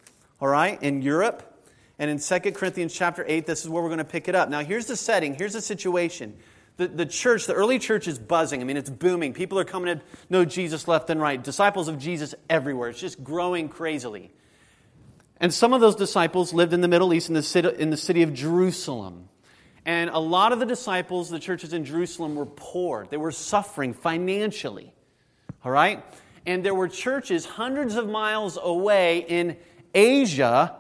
all 0.43 0.49
right, 0.49 0.83
in 0.83 1.01
Europe. 1.01 1.65
And 1.99 2.11
in 2.11 2.19
2 2.19 2.53
Corinthians 2.53 2.93
chapter 2.93 3.25
8, 3.27 3.47
this 3.47 3.63
is 3.63 3.71
where 3.71 3.83
we're 3.83 3.89
going 3.89 3.97
to 3.97 4.05
pick 4.05 4.29
it 4.29 4.35
up. 4.35 4.51
Now, 4.51 4.61
here's 4.61 4.89
the 4.89 4.95
setting, 4.95 5.35
here's 5.35 5.55
the 5.55 5.63
situation. 5.63 6.37
The, 6.77 6.87
the 6.87 7.07
church, 7.07 7.47
the 7.47 7.55
early 7.55 7.79
church 7.79 8.07
is 8.09 8.19
buzzing. 8.19 8.61
I 8.61 8.65
mean, 8.65 8.77
it's 8.77 8.91
booming. 8.91 9.33
People 9.33 9.59
are 9.59 9.65
coming 9.65 9.97
to 9.97 10.05
know 10.29 10.45
Jesus 10.45 10.87
left 10.87 11.09
and 11.09 11.19
right. 11.19 11.43
Disciples 11.43 11.89
of 11.89 11.99
Jesus 11.99 12.35
everywhere. 12.51 12.91
It's 12.91 13.01
just 13.01 13.25
growing 13.25 13.71
crazily. 13.71 14.33
And 15.39 15.51
some 15.51 15.73
of 15.73 15.81
those 15.81 15.97
disciples 15.97 16.53
lived 16.53 16.75
in 16.75 16.83
the 16.83 16.89
Middle 16.89 17.15
East 17.15 17.31
in 17.31 17.35
the 17.35 17.43
city, 17.43 17.71
in 17.79 17.89
the 17.89 17.97
city 17.97 18.21
of 18.21 18.35
Jerusalem. 18.35 19.31
And 19.87 20.11
a 20.11 20.19
lot 20.19 20.53
of 20.53 20.59
the 20.59 20.67
disciples, 20.67 21.31
the 21.31 21.39
churches 21.39 21.73
in 21.73 21.85
Jerusalem, 21.85 22.35
were 22.35 22.47
poor. 22.47 23.07
They 23.11 23.17
were 23.17 23.33
suffering 23.33 23.95
financially. 23.95 24.93
All 25.65 25.73
right? 25.73 26.03
and 26.47 26.65
there 26.65 26.75
were 26.75 26.89
churches 26.89 27.45
hundreds 27.45 27.97
of 27.97 28.09
miles 28.09 28.59
away 28.61 29.25
in 29.29 29.57
Asia 29.95 30.75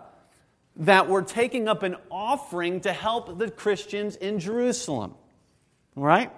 that 0.76 1.08
were 1.08 1.22
taking 1.22 1.68
up 1.68 1.82
an 1.82 1.96
offering 2.10 2.80
to 2.80 2.92
help 2.92 3.38
the 3.38 3.50
Christians 3.50 4.16
in 4.16 4.38
Jerusalem. 4.38 5.14
All 5.96 6.04
right? 6.04 6.30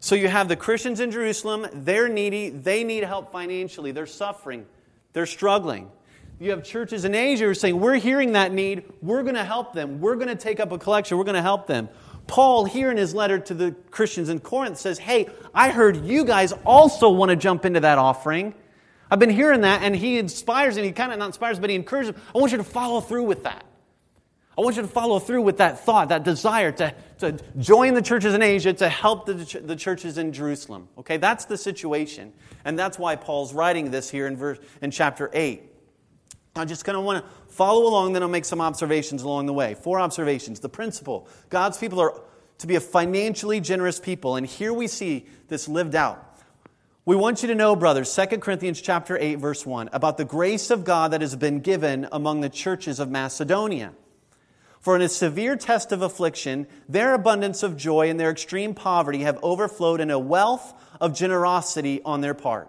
So 0.00 0.14
you 0.14 0.28
have 0.28 0.48
the 0.48 0.56
Christians 0.56 1.00
in 1.00 1.10
Jerusalem, 1.10 1.66
they're 1.72 2.08
needy, 2.08 2.50
they 2.50 2.82
need 2.84 3.04
help 3.04 3.32
financially, 3.32 3.92
they're 3.92 4.06
suffering, 4.06 4.66
they're 5.12 5.26
struggling. 5.26 5.90
You 6.42 6.50
have 6.50 6.64
churches 6.64 7.04
in 7.04 7.14
Asia 7.14 7.44
who 7.44 7.50
are 7.50 7.54
saying, 7.54 7.78
We're 7.78 7.94
hearing 7.94 8.32
that 8.32 8.52
need, 8.52 8.82
we're 9.00 9.22
going 9.22 9.36
to 9.36 9.44
help 9.44 9.74
them, 9.74 10.00
we're 10.00 10.16
going 10.16 10.26
to 10.26 10.34
take 10.34 10.58
up 10.58 10.72
a 10.72 10.78
collection, 10.78 11.16
we're 11.16 11.22
going 11.22 11.36
to 11.36 11.40
help 11.40 11.68
them. 11.68 11.88
Paul, 12.26 12.64
here 12.64 12.90
in 12.90 12.96
his 12.96 13.14
letter 13.14 13.38
to 13.38 13.54
the 13.54 13.76
Christians 13.92 14.28
in 14.28 14.40
Corinth, 14.40 14.76
says, 14.76 14.98
Hey, 14.98 15.28
I 15.54 15.70
heard 15.70 16.04
you 16.04 16.24
guys 16.24 16.52
also 16.66 17.10
want 17.10 17.28
to 17.28 17.36
jump 17.36 17.64
into 17.64 17.78
that 17.78 17.96
offering. 17.96 18.54
I've 19.08 19.20
been 19.20 19.30
hearing 19.30 19.60
that, 19.60 19.82
and 19.82 19.94
he 19.94 20.18
inspires, 20.18 20.76
and 20.76 20.84
he 20.84 20.90
kind 20.90 21.12
of 21.12 21.20
not 21.20 21.26
inspires, 21.26 21.60
but 21.60 21.70
he 21.70 21.76
encourages 21.76 22.12
them. 22.12 22.20
I 22.34 22.38
want 22.38 22.50
you 22.50 22.58
to 22.58 22.64
follow 22.64 23.00
through 23.00 23.22
with 23.22 23.44
that. 23.44 23.64
I 24.58 24.62
want 24.62 24.74
you 24.74 24.82
to 24.82 24.88
follow 24.88 25.20
through 25.20 25.42
with 25.42 25.58
that 25.58 25.84
thought, 25.84 26.08
that 26.08 26.24
desire 26.24 26.72
to, 26.72 26.92
to 27.18 27.38
join 27.58 27.94
the 27.94 28.02
churches 28.02 28.34
in 28.34 28.42
Asia 28.42 28.72
to 28.72 28.88
help 28.88 29.26
the, 29.26 29.34
the 29.64 29.76
churches 29.76 30.18
in 30.18 30.32
Jerusalem. 30.32 30.88
Okay, 30.98 31.18
that's 31.18 31.44
the 31.44 31.56
situation. 31.56 32.32
And 32.64 32.76
that's 32.76 32.98
why 32.98 33.14
Paul's 33.14 33.54
writing 33.54 33.92
this 33.92 34.10
here 34.10 34.26
in, 34.26 34.36
verse, 34.36 34.58
in 34.80 34.90
chapter 34.90 35.30
8. 35.32 35.68
I 36.54 36.64
just 36.66 36.84
kind 36.84 36.98
of 36.98 37.04
want 37.04 37.24
to 37.24 37.30
follow 37.54 37.86
along, 37.86 38.12
then 38.12 38.22
I'll 38.22 38.28
make 38.28 38.44
some 38.44 38.60
observations 38.60 39.22
along 39.22 39.46
the 39.46 39.54
way. 39.54 39.74
Four 39.74 40.00
observations. 40.00 40.60
The 40.60 40.68
principle 40.68 41.26
God's 41.48 41.78
people 41.78 42.00
are 42.00 42.20
to 42.58 42.66
be 42.66 42.76
a 42.76 42.80
financially 42.80 43.60
generous 43.60 43.98
people, 43.98 44.36
and 44.36 44.46
here 44.46 44.72
we 44.72 44.86
see 44.86 45.26
this 45.48 45.66
lived 45.66 45.94
out. 45.94 46.28
We 47.04 47.16
want 47.16 47.42
you 47.42 47.48
to 47.48 47.54
know, 47.56 47.74
brothers, 47.74 48.14
2 48.14 48.38
Corinthians 48.38 48.80
chapter 48.80 49.18
8, 49.18 49.36
verse 49.36 49.66
1, 49.66 49.90
about 49.92 50.18
the 50.18 50.24
grace 50.24 50.70
of 50.70 50.84
God 50.84 51.10
that 51.10 51.20
has 51.20 51.34
been 51.34 51.58
given 51.58 52.06
among 52.12 52.40
the 52.40 52.48
churches 52.48 53.00
of 53.00 53.10
Macedonia. 53.10 53.92
For 54.80 54.94
in 54.94 55.02
a 55.02 55.08
severe 55.08 55.56
test 55.56 55.90
of 55.90 56.02
affliction, 56.02 56.68
their 56.88 57.14
abundance 57.14 57.64
of 57.64 57.76
joy 57.76 58.08
and 58.08 58.20
their 58.20 58.30
extreme 58.30 58.74
poverty 58.74 59.22
have 59.22 59.38
overflowed 59.42 60.00
in 60.00 60.10
a 60.10 60.18
wealth 60.18 60.74
of 61.00 61.14
generosity 61.14 62.00
on 62.04 62.20
their 62.20 62.34
part. 62.34 62.68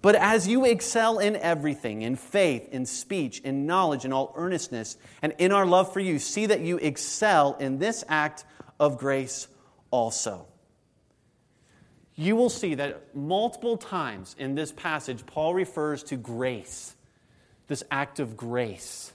But 0.00 0.14
as 0.14 0.46
you 0.46 0.64
excel 0.64 1.18
in 1.18 1.34
everything, 1.36 2.02
in 2.02 2.16
faith, 2.16 2.68
in 2.70 2.86
speech, 2.86 3.40
in 3.40 3.66
knowledge, 3.66 4.04
in 4.04 4.12
all 4.12 4.32
earnestness, 4.36 4.96
and 5.22 5.34
in 5.38 5.50
our 5.50 5.66
love 5.66 5.92
for 5.92 6.00
you, 6.00 6.18
see 6.18 6.46
that 6.46 6.60
you 6.60 6.78
excel 6.78 7.56
in 7.58 7.78
this 7.78 8.04
act 8.08 8.44
of 8.78 8.98
grace 8.98 9.48
also. 9.90 10.46
You 12.14 12.36
will 12.36 12.50
see 12.50 12.74
that 12.76 13.14
multiple 13.14 13.76
times 13.76 14.36
in 14.38 14.54
this 14.54 14.72
passage, 14.72 15.26
Paul 15.26 15.54
refers 15.54 16.02
to 16.04 16.16
grace, 16.16 16.94
this 17.66 17.82
act 17.90 18.20
of 18.20 18.36
grace. 18.36 19.12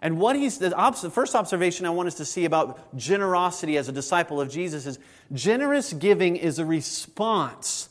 And 0.00 0.18
what 0.18 0.34
he's, 0.34 0.58
the, 0.58 0.70
first 1.12 1.36
observation 1.36 1.86
I 1.86 1.90
want 1.90 2.08
us 2.08 2.14
to 2.16 2.24
see 2.24 2.44
about 2.44 2.96
generosity 2.96 3.76
as 3.76 3.88
a 3.88 3.92
disciple 3.92 4.40
of 4.40 4.50
Jesus 4.50 4.84
is 4.84 4.98
generous 5.32 5.92
giving 5.92 6.34
is 6.36 6.58
a 6.58 6.66
response 6.66 7.88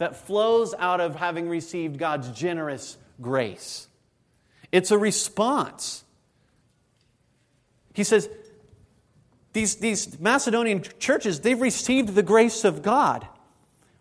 that 0.00 0.16
flows 0.16 0.74
out 0.78 0.98
of 0.98 1.14
having 1.16 1.46
received 1.46 1.98
God's 1.98 2.30
generous 2.30 2.96
grace. 3.20 3.86
It's 4.72 4.90
a 4.90 4.96
response. 4.96 6.04
He 7.92 8.02
says, 8.02 8.30
these, 9.52 9.76
these 9.76 10.18
Macedonian 10.18 10.82
churches, 10.98 11.40
they've 11.40 11.60
received 11.60 12.14
the 12.14 12.22
grace 12.22 12.64
of 12.64 12.80
God. 12.82 13.28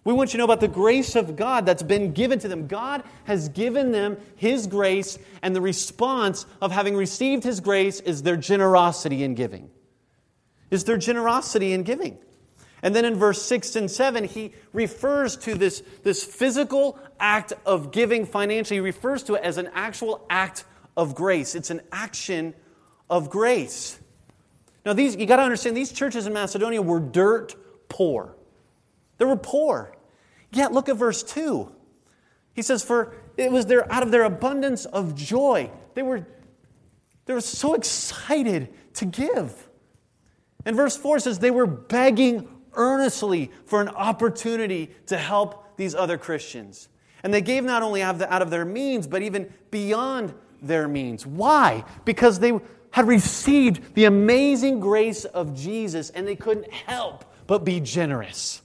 We 0.06 0.14
want 0.14 0.30
you 0.30 0.32
to 0.34 0.38
know 0.38 0.46
about 0.46 0.62
the 0.62 0.70
grace 0.70 1.18
of 1.18 1.36
God 1.36 1.66
that's 1.66 1.84
been 1.84 2.14
given 2.14 2.40
to 2.40 2.48
them. 2.48 2.68
God 2.68 3.04
has 3.26 3.50
given 3.50 3.92
them 3.92 4.18
His 4.38 4.68
grace, 4.68 5.20
and 5.42 5.54
the 5.54 5.60
response 5.60 6.46
of 6.62 6.72
having 6.72 6.96
received 6.96 7.44
His 7.44 7.60
grace 7.60 8.00
is 8.00 8.24
their 8.24 8.38
generosity 8.38 9.22
in 9.22 9.36
giving. 9.36 9.70
Is 10.72 10.86
their 10.86 10.98
generosity 10.98 11.74
in 11.74 11.84
giving. 11.84 12.20
And 12.82 12.96
then 12.96 13.06
in 13.06 13.16
verse 13.16 13.42
6 13.42 13.76
and 13.76 13.92
7, 13.92 14.24
he 14.24 14.54
refers 14.72 15.36
to 15.38 15.56
this, 15.56 15.84
this 16.04 16.24
physical 16.24 16.98
act 17.20 17.54
of 17.66 17.92
giving 17.92 18.26
financially. 18.26 18.78
He 18.78 18.82
refers 18.82 19.24
to 19.24 19.36
it 19.36 19.44
as 19.44 19.58
an 19.58 19.70
actual 19.74 20.26
act 20.30 20.64
of 20.96 21.16
grace. 21.16 21.56
It's 21.56 21.70
an 21.70 21.82
action 21.92 22.54
of 23.10 23.30
grace. 23.30 24.00
Now, 24.86 24.94
these, 24.94 25.16
you 25.16 25.26
got 25.26 25.38
to 25.38 25.44
understand, 25.44 25.76
these 25.76 25.92
churches 25.92 26.26
in 26.26 26.34
Macedonia 26.34 26.82
were 26.82 27.00
dirt 27.00 27.56
poor. 27.90 28.36
They 29.18 29.26
were 29.26 29.36
poor. 29.36 29.96
Yet, 30.52 30.72
look 30.72 30.88
at 30.88 30.96
verse 30.96 31.22
2. 31.24 31.70
He 32.54 32.62
says, 32.62 32.84
For 32.84 33.14
it 33.38 33.52
was 33.52 33.66
their, 33.66 33.92
out 33.92 34.04
of 34.04 34.12
their 34.12 34.24
abundance 34.24 34.86
of 34.86 35.16
joy. 35.16 35.70
They 35.96 36.02
were, 36.02 36.26
they 37.26 37.34
were 37.34 37.42
so 37.42 37.74
excited 37.74 38.70
to 38.96 39.06
give. 39.06 39.70
And 40.66 40.76
verse 40.76 40.96
4 40.96 41.20
says, 41.20 41.40
They 41.40 41.52
were 41.52 41.68
begging 41.68 42.48
earnestly 42.74 43.52
for 43.66 43.82
an 43.82 43.90
opportunity 43.90 44.92
to 45.08 45.18
help 45.18 45.78
these 45.78 45.96
other 45.96 46.18
Christians. 46.18 46.90
And 47.24 47.34
they 47.34 47.42
gave 47.42 47.64
not 47.64 47.84
only 47.84 48.02
out 48.02 48.42
of 48.42 48.50
their 48.50 48.66
means, 48.66 49.08
but 49.08 49.22
even 49.22 49.52
beyond 49.72 50.34
their 50.62 50.88
means. 50.88 51.26
Why? 51.26 51.84
Because 52.06 52.40
they 52.40 52.60
had 52.92 53.08
received 53.08 53.96
the 53.96 54.06
amazing 54.06 54.80
grace 54.80 55.26
of 55.26 55.56
Jesus 55.56 56.10
and 56.10 56.28
they 56.28 56.36
couldn't 56.36 56.72
help 56.72 57.26
but 57.48 57.64
be 57.64 57.80
generous. 57.80 58.62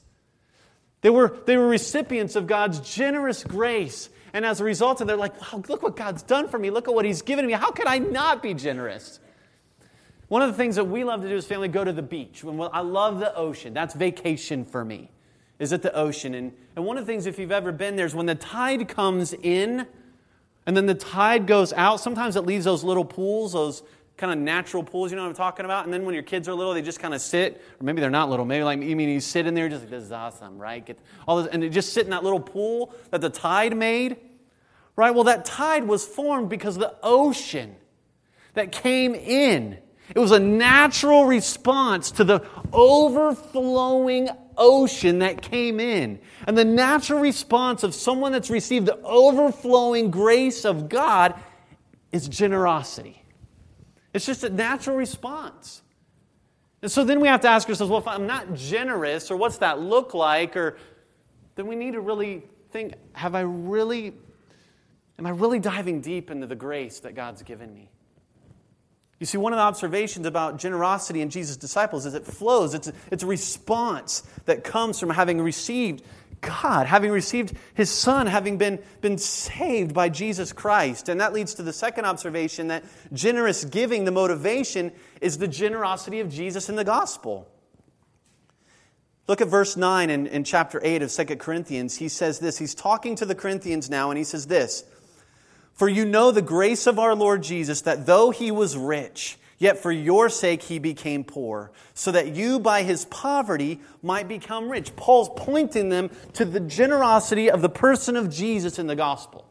They 1.01 1.11
were, 1.11 1.37
they 1.47 1.57
were 1.57 1.67
recipients 1.67 2.37
of 2.37 2.47
God's 2.47 2.81
generous 2.81 3.45
grace. 3.45 4.09
And 4.33 4.45
as 4.45 4.61
a 4.61 4.65
result 4.65 5.01
of 5.01 5.07
that, 5.07 5.13
they're 5.13 5.17
like, 5.17 5.41
wow, 5.41 5.63
look 5.69 5.83
what 5.83 5.97
God's 5.97 6.23
done 6.23 6.49
for 6.49 6.59
me. 6.59 6.71
Look 6.71 6.89
at 6.89 6.95
what 6.95 7.05
He's 7.05 7.23
given 7.23 7.47
me. 7.47 7.53
How 7.53 7.71
could 7.71 7.87
I 7.87 7.99
not 7.99 8.43
be 8.43 8.55
generous? 8.55 9.21
One 10.29 10.43
of 10.43 10.49
the 10.49 10.57
things 10.57 10.77
that 10.77 10.85
we 10.85 11.05
love 11.05 11.23
to 11.23 11.29
do 11.29 11.37
as 11.37 11.47
family 11.47 11.69
go 11.69 11.85
to 11.85 11.93
the 11.93 12.03
beach. 12.03 12.45
I 12.45 12.81
love 12.81 13.21
the 13.21 13.35
ocean. 13.35 13.75
That's 13.75 13.95
vacation 13.95 14.65
for 14.65 14.85
me, 14.85 15.11
is 15.59 15.73
at 15.73 15.83
the 15.83 15.95
ocean. 15.95 16.35
And, 16.35 16.53
and 16.77 16.85
one 16.85 16.97
of 16.97 17.07
the 17.07 17.13
things, 17.13 17.27
if 17.27 17.39
you've 17.39 17.53
ever 17.53 17.73
been 17.73 17.97
there, 17.97 18.07
is 18.07 18.15
when 18.15 18.27
the 18.27 18.35
tide 18.35 18.89
comes 18.89 19.33
in 19.33 19.87
and 20.67 20.77
then 20.77 20.87
the 20.87 20.95
tide 20.95 21.47
goes 21.47 21.73
out, 21.75 22.01
sometimes 22.01 22.37
it 22.37 22.47
leaves 22.47 22.65
those 22.65 22.83
little 22.83 23.05
pools, 23.05 23.53
those 23.53 23.83
kind 24.17 24.33
of 24.33 24.39
natural 24.39 24.83
pools, 24.83 25.11
you 25.11 25.17
know 25.17 25.25
what 25.25 25.31
I'm 25.31 25.35
talking 25.35 25.65
about? 25.65 25.85
And 25.85 25.93
then 25.93 26.05
when 26.05 26.15
your 26.15 26.23
kids 26.23 26.49
are 26.49 26.55
little, 26.55 26.73
they 26.73 26.83
just 26.83 27.01
kind 27.01 27.15
of 27.15 27.21
sit, 27.21 27.61
or 27.81 27.85
maybe 27.85 28.01
they're 28.01 28.11
not 28.11 28.31
little, 28.31 28.45
maybe 28.45 28.63
like, 28.63 28.81
you 28.81 28.95
mean 28.95 29.09
you 29.09 29.21
sit 29.21 29.47
in 29.47 29.55
there 29.55 29.69
just 29.69 29.83
like, 29.83 29.91
this 29.91 30.05
is 30.05 30.13
awesome, 30.13 30.57
right? 30.57 30.87
Get 30.87 30.99
all 31.27 31.43
this, 31.43 31.53
and 31.53 31.63
they 31.63 31.69
just 31.69 31.93
sit 31.93 32.05
in 32.05 32.11
that 32.11 32.23
little 32.23 32.41
pool 32.41 32.95
that 33.11 33.21
the 33.21 33.29
tide 33.29 33.77
made, 33.77 34.17
right? 34.95 35.13
Well, 35.13 35.25
that 35.25 35.45
tide 35.45 35.89
was 35.89 36.07
formed 36.07 36.49
because 36.49 36.77
the 36.77 36.95
ocean 37.03 37.75
that 38.55 38.71
came 38.71 39.17
in 39.17 39.79
it 40.13 40.19
was 40.19 40.33
a 40.33 40.39
natural 40.39 41.25
response 41.25 42.11
to 42.13 42.25
the 42.25 42.45
overflowing 42.73 44.29
ocean 44.57 45.21
that 45.21 45.41
came 45.41 45.81
in. 45.81 46.19
And 46.47 46.59
the 46.59 46.65
natural 46.65 47.21
response 47.21 47.83
of 47.83 47.95
someone 47.95 48.33
that's 48.33 48.51
received 48.51 48.87
the 48.87 49.01
overflowing 49.03 50.11
grace 50.11 50.65
of 50.65 50.89
God 50.89 51.35
is 52.13 52.29
generosity. 52.29 53.23
It's 54.13 54.27
just 54.27 54.45
a 54.45 54.51
natural 54.51 54.97
response. 54.97 55.83
And 56.83 56.93
so 56.93 57.03
then 57.03 57.19
we 57.19 57.29
have 57.29 57.41
to 57.41 57.49
ask 57.49 57.69
ourselves, 57.69 57.91
well, 57.91 58.01
if 58.01 58.07
I'm 58.07 58.27
not 58.27 58.55
generous, 58.55 59.31
or 59.31 59.37
what's 59.39 59.59
that 59.59 59.81
look 59.81 60.13
like? 60.13 60.55
Or 60.55 60.77
then 61.55 61.67
we 61.67 61.77
need 61.77 61.95
to 61.95 62.01
really 62.01 62.43
think, 62.71 62.95
have 63.15 63.35
I 63.35 63.41
really, 63.41 64.13
am 65.19 65.27
I 65.27 65.31
really 65.31 65.59
diving 65.59 66.03
deep 66.03 66.31
into 66.31 66.47
the 66.47 66.55
grace 66.55 67.01
that 67.01 67.15
God's 67.15 67.43
given 67.43 67.73
me? 67.73 67.89
You 69.25 69.27
see, 69.27 69.39
one 69.39 69.55
of 69.55 69.57
the 69.57 69.63
observations 69.63 70.27
about 70.27 70.59
generosity 70.59 71.23
in 71.23 71.31
Jesus' 71.31 71.57
disciples 71.57 72.05
is 72.05 72.13
it 72.13 72.27
flows. 72.27 72.75
It's 72.75 72.89
a, 72.89 72.93
it's 73.11 73.23
a 73.23 73.27
response 73.27 74.23
that 74.45 74.65
comes 74.65 75.01
from 75.01 75.09
having 75.09 75.41
received 75.41 76.05
God, 76.43 76.87
having 76.87 77.11
received 77.11 77.57
His 77.73 77.89
Son, 77.89 78.27
having 78.27 78.59
been, 78.59 78.81
been 79.01 79.17
saved 79.17 79.95
by 79.95 80.11
Jesus 80.11 80.53
Christ. 80.53 81.09
And 81.09 81.23
that 81.23 81.33
leads 81.33 81.55
to 81.55 81.63
the 81.63 81.73
second 81.73 82.05
observation 82.05 82.69
that 82.69 82.85
generous 83.15 83.65
giving, 83.65 84.05
the 84.05 84.11
motivation, 84.11 84.93
is 85.23 85.39
the 85.39 85.49
generosity 85.49 86.21
of 86.21 86.29
Jesus 86.29 86.69
in 86.69 86.77
the 86.77 86.85
gospel. 86.85 87.49
Look 89.27 89.41
at 89.41 89.49
verse 89.49 89.75
9 89.75 90.11
in, 90.11 90.27
in 90.27 90.45
chapter 90.45 90.83
8 90.85 91.01
of 91.01 91.11
2 91.11 91.25
Corinthians. 91.37 91.97
He 91.97 92.11
says 92.11 92.41
this. 92.41 92.59
He's 92.59 92.75
talking 92.75 93.17
to 93.17 93.25
the 93.25 93.35
Corinthians 93.35 93.89
now, 93.89 94.11
and 94.11 94.19
he 94.19 94.25
says 94.25 94.49
this 94.49 94.85
for 95.75 95.89
you 95.89 96.05
know 96.05 96.31
the 96.31 96.43
grace 96.43 96.87
of 96.87 96.99
our 96.99 97.15
Lord 97.15 97.43
Jesus, 97.43 97.83
that 97.83 98.07
though 98.07 98.31
he 98.31 98.51
was 98.51 98.77
rich, 98.77 99.37
yet 99.59 99.79
for 99.79 99.93
your 99.93 100.29
sake 100.29 100.63
he 100.63 100.79
became 100.79 101.25
poor, 101.25 101.73
so 101.95 102.13
that 102.13 102.35
you 102.35 102.59
by 102.59 102.83
his 102.83 103.05
poverty 103.07 103.81
might 104.03 104.29
become 104.29 104.69
rich. 104.69 104.95
Paul's 104.97 105.31
pointing 105.37 105.89
them 105.89 106.11
to 106.35 106.45
the 106.45 106.61
generosity 106.61 107.51
of 107.51 107.61
the 107.61 107.69
person 107.69 108.17
of 108.17 108.31
Jesus 108.31 108.79
in 108.79 108.87
the 108.87 108.97
gospel. 108.97 109.47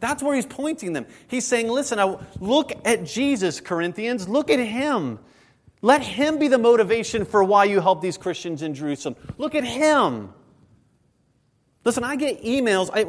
That's 0.00 0.22
where 0.22 0.34
he's 0.34 0.44
pointing 0.44 0.92
them. 0.92 1.06
He's 1.28 1.46
saying, 1.46 1.68
listen, 1.68 1.98
I, 1.98 2.18
look 2.38 2.72
at 2.84 3.04
Jesus, 3.04 3.60
Corinthians. 3.60 4.28
Look 4.28 4.50
at 4.50 4.58
him. 4.58 5.18
Let 5.80 6.02
him 6.02 6.38
be 6.38 6.48
the 6.48 6.58
motivation 6.58 7.24
for 7.24 7.44
why 7.44 7.64
you 7.64 7.80
help 7.80 8.02
these 8.02 8.18
Christians 8.18 8.62
in 8.62 8.74
Jerusalem. 8.74 9.16
Look 9.38 9.54
at 9.54 9.64
him. 9.64 10.32
Listen, 11.84 12.04
I 12.04 12.16
get 12.16 12.42
emails. 12.42 12.90
I, 12.92 13.04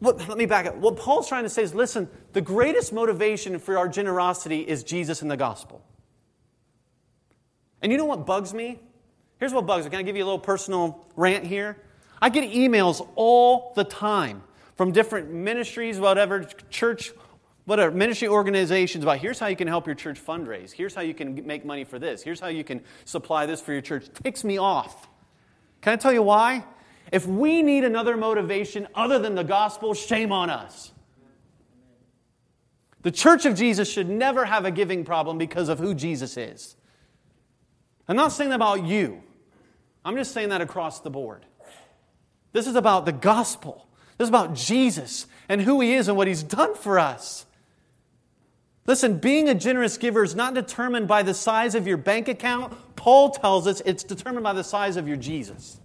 what, 0.00 0.28
let 0.28 0.38
me 0.38 0.46
back 0.46 0.66
up. 0.66 0.76
What 0.76 0.96
Paul's 0.96 1.28
trying 1.28 1.44
to 1.44 1.48
say 1.48 1.62
is 1.62 1.74
listen, 1.74 2.08
the 2.32 2.40
greatest 2.40 2.92
motivation 2.92 3.58
for 3.58 3.76
our 3.76 3.88
generosity 3.88 4.60
is 4.60 4.84
Jesus 4.84 5.22
and 5.22 5.30
the 5.30 5.36
gospel. 5.36 5.84
And 7.82 7.90
you 7.92 7.98
know 7.98 8.04
what 8.04 8.26
bugs 8.26 8.54
me? 8.54 8.80
Here's 9.38 9.52
what 9.52 9.66
bugs 9.66 9.84
me. 9.84 9.90
Can 9.90 10.00
I 10.00 10.02
give 10.02 10.16
you 10.16 10.24
a 10.24 10.26
little 10.26 10.38
personal 10.38 11.06
rant 11.16 11.44
here? 11.44 11.76
I 12.20 12.28
get 12.28 12.50
emails 12.50 13.06
all 13.14 13.72
the 13.76 13.84
time 13.84 14.42
from 14.76 14.92
different 14.92 15.32
ministries, 15.32 15.98
whatever, 15.98 16.44
church, 16.70 17.12
whatever, 17.64 17.94
ministry 17.94 18.28
organizations 18.28 19.04
about 19.04 19.18
here's 19.18 19.38
how 19.38 19.46
you 19.46 19.56
can 19.56 19.68
help 19.68 19.86
your 19.86 19.94
church 19.94 20.24
fundraise. 20.24 20.72
Here's 20.72 20.94
how 20.94 21.02
you 21.02 21.14
can 21.14 21.46
make 21.46 21.64
money 21.64 21.84
for 21.84 21.98
this. 21.98 22.22
Here's 22.22 22.40
how 22.40 22.48
you 22.48 22.64
can 22.64 22.82
supply 23.04 23.46
this 23.46 23.60
for 23.60 23.72
your 23.72 23.82
church. 23.82 24.06
It 24.06 24.14
ticks 24.22 24.42
me 24.44 24.58
off. 24.58 25.08
Can 25.80 25.92
I 25.92 25.96
tell 25.96 26.12
you 26.12 26.22
why? 26.22 26.64
If 27.12 27.26
we 27.26 27.62
need 27.62 27.84
another 27.84 28.16
motivation 28.16 28.86
other 28.94 29.18
than 29.18 29.34
the 29.34 29.44
gospel, 29.44 29.94
shame 29.94 30.32
on 30.32 30.50
us. 30.50 30.92
The 33.02 33.10
church 33.10 33.46
of 33.46 33.54
Jesus 33.54 33.90
should 33.90 34.08
never 34.08 34.44
have 34.44 34.64
a 34.64 34.70
giving 34.70 35.04
problem 35.04 35.38
because 35.38 35.68
of 35.68 35.78
who 35.78 35.94
Jesus 35.94 36.36
is. 36.36 36.76
I'm 38.06 38.16
not 38.16 38.32
saying 38.32 38.50
that 38.50 38.56
about 38.56 38.84
you, 38.84 39.22
I'm 40.04 40.16
just 40.16 40.32
saying 40.32 40.48
that 40.50 40.60
across 40.60 41.00
the 41.00 41.10
board. 41.10 41.44
This 42.52 42.66
is 42.66 42.76
about 42.76 43.06
the 43.06 43.12
gospel. 43.12 43.88
This 44.16 44.24
is 44.24 44.30
about 44.30 44.54
Jesus 44.54 45.26
and 45.48 45.60
who 45.60 45.80
he 45.80 45.92
is 45.92 46.08
and 46.08 46.16
what 46.16 46.26
he's 46.26 46.42
done 46.42 46.74
for 46.74 46.98
us. 46.98 47.46
Listen, 48.86 49.18
being 49.18 49.48
a 49.48 49.54
generous 49.54 49.98
giver 49.98 50.24
is 50.24 50.34
not 50.34 50.54
determined 50.54 51.06
by 51.06 51.22
the 51.22 51.34
size 51.34 51.74
of 51.74 51.86
your 51.86 51.98
bank 51.98 52.26
account. 52.26 52.74
Paul 52.96 53.30
tells 53.30 53.66
us 53.66 53.82
it's 53.84 54.02
determined 54.02 54.44
by 54.44 54.54
the 54.54 54.64
size 54.64 54.96
of 54.96 55.06
your 55.06 55.18
Jesus 55.18 55.78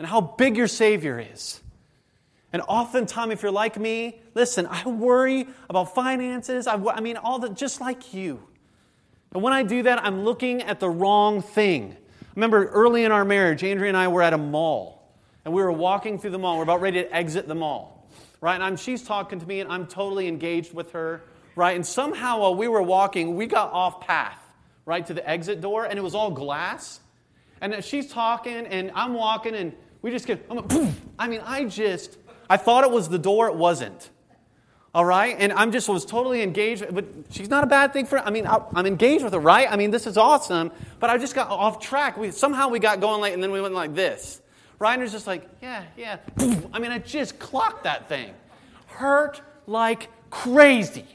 and 0.00 0.08
how 0.08 0.22
big 0.22 0.56
your 0.56 0.66
Savior 0.66 1.20
is. 1.20 1.60
And 2.54 2.62
oftentimes, 2.62 3.34
if 3.34 3.42
you're 3.42 3.52
like 3.52 3.78
me, 3.78 4.18
listen, 4.34 4.66
I 4.66 4.88
worry 4.88 5.46
about 5.68 5.94
finances. 5.94 6.66
I, 6.66 6.76
I 6.76 7.00
mean, 7.00 7.18
all 7.18 7.38
the, 7.38 7.50
just 7.50 7.82
like 7.82 8.14
you. 8.14 8.42
And 9.34 9.42
when 9.42 9.52
I 9.52 9.62
do 9.62 9.82
that, 9.82 10.02
I'm 10.02 10.24
looking 10.24 10.62
at 10.62 10.80
the 10.80 10.88
wrong 10.88 11.42
thing. 11.42 11.98
I 12.22 12.24
remember 12.34 12.64
early 12.68 13.04
in 13.04 13.12
our 13.12 13.26
marriage, 13.26 13.62
Andrea 13.62 13.88
and 13.88 13.96
I 13.96 14.08
were 14.08 14.22
at 14.22 14.32
a 14.32 14.38
mall, 14.38 15.12
and 15.44 15.52
we 15.52 15.62
were 15.62 15.70
walking 15.70 16.18
through 16.18 16.30
the 16.30 16.38
mall. 16.38 16.56
We're 16.56 16.62
about 16.62 16.80
ready 16.80 17.02
to 17.02 17.14
exit 17.14 17.46
the 17.46 17.54
mall, 17.54 18.08
right? 18.40 18.54
And 18.54 18.64
I'm, 18.64 18.78
she's 18.78 19.02
talking 19.02 19.38
to 19.38 19.46
me, 19.46 19.60
and 19.60 19.70
I'm 19.70 19.86
totally 19.86 20.28
engaged 20.28 20.72
with 20.72 20.92
her, 20.92 21.24
right? 21.56 21.76
And 21.76 21.84
somehow, 21.84 22.40
while 22.40 22.54
we 22.54 22.68
were 22.68 22.80
walking, 22.80 23.36
we 23.36 23.44
got 23.44 23.70
off 23.70 24.00
path, 24.00 24.40
right, 24.86 25.06
to 25.06 25.12
the 25.12 25.28
exit 25.28 25.60
door, 25.60 25.84
and 25.84 25.98
it 25.98 26.02
was 26.02 26.14
all 26.14 26.30
glass. 26.30 27.00
And 27.60 27.84
she's 27.84 28.10
talking, 28.10 28.64
and 28.66 28.90
I'm 28.94 29.12
walking, 29.12 29.54
and 29.54 29.74
we 30.02 30.10
just 30.10 30.26
get, 30.26 30.48
I 31.18 31.28
mean, 31.28 31.40
I 31.44 31.64
just, 31.64 32.18
I 32.48 32.56
thought 32.56 32.84
it 32.84 32.90
was 32.90 33.08
the 33.08 33.18
door, 33.18 33.48
it 33.48 33.54
wasn't. 33.54 34.10
All 34.92 35.04
right? 35.04 35.36
And 35.38 35.52
I'm 35.52 35.70
just 35.70 35.88
was 35.88 36.04
totally 36.04 36.42
engaged, 36.42 36.84
but 36.92 37.04
she's 37.30 37.48
not 37.48 37.62
a 37.62 37.66
bad 37.66 37.92
thing 37.92 38.06
for, 38.06 38.18
I 38.18 38.30
mean, 38.30 38.46
I'm 38.46 38.86
engaged 38.86 39.22
with 39.22 39.32
her, 39.32 39.38
right? 39.38 39.70
I 39.70 39.76
mean, 39.76 39.90
this 39.90 40.06
is 40.06 40.16
awesome, 40.16 40.72
but 40.98 41.10
I 41.10 41.18
just 41.18 41.34
got 41.34 41.48
off 41.48 41.80
track. 41.80 42.16
We, 42.16 42.32
somehow 42.32 42.68
we 42.68 42.80
got 42.80 43.00
going 43.00 43.20
late, 43.20 43.34
and 43.34 43.42
then 43.42 43.52
we 43.52 43.60
went 43.60 43.74
like 43.74 43.94
this. 43.94 44.40
Reiner's 44.80 45.12
just 45.12 45.26
like, 45.26 45.48
yeah, 45.62 45.84
yeah. 45.96 46.16
I 46.72 46.78
mean, 46.78 46.90
I 46.90 46.98
just 46.98 47.38
clocked 47.38 47.84
that 47.84 48.08
thing. 48.08 48.34
Hurt 48.86 49.40
like 49.66 50.08
crazy. 50.30 51.06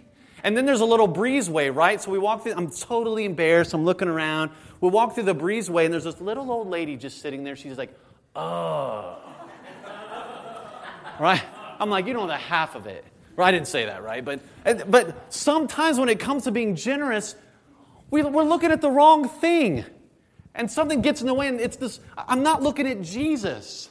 And 0.44 0.56
then 0.56 0.68
there's 0.68 0.82
a 0.82 0.86
little 0.86 1.12
breezeway, 1.12 1.74
right? 1.74 2.00
So 2.00 2.12
we 2.12 2.20
walk 2.20 2.44
through, 2.44 2.54
I'm 2.54 2.70
totally 2.70 3.26
embarrassed. 3.26 3.74
I'm 3.74 3.84
looking 3.84 4.08
around. 4.08 4.52
We 4.80 4.90
walk 4.90 5.16
through 5.16 5.24
the 5.24 5.36
breezeway, 5.36 5.86
and 5.86 5.94
there's 5.94 6.04
this 6.04 6.22
little 6.22 6.52
old 6.52 6.70
lady 6.70 6.96
just 6.96 7.20
sitting 7.20 7.44
there. 7.44 7.56
She's 7.56 7.78
like, 7.78 7.98
oh. 8.36 9.18
right? 11.20 11.42
I'm 11.80 11.90
like, 11.90 12.08
you 12.08 12.14
don't 12.14 12.24
know 12.24 12.34
the 12.34 12.38
half 12.38 12.76
of 12.76 12.88
it. 12.88 13.06
Right? 13.36 13.50
I 13.50 13.52
didn't 13.52 13.68
say 13.68 13.86
that, 13.86 14.04
right? 14.04 14.24
But, 14.24 14.42
but 14.90 15.34
sometimes 15.34 16.00
when 16.00 16.10
it 16.10 16.20
comes 16.20 16.46
to 16.46 16.52
being 16.52 16.76
generous, 16.76 17.36
we, 18.10 18.24
we're 18.24 18.44
looking 18.44 18.72
at 18.72 18.82
the 18.82 18.90
wrong 18.90 19.28
thing. 19.28 19.86
And 20.54 20.72
something 20.72 21.02
gets 21.02 21.20
in 21.20 21.28
the 21.28 21.34
way, 21.34 21.50
and 21.50 21.60
it's 21.60 21.76
this 21.76 22.00
I'm 22.18 22.44
not 22.44 22.64
looking 22.64 22.88
at 22.88 23.02
Jesus. 23.02 23.90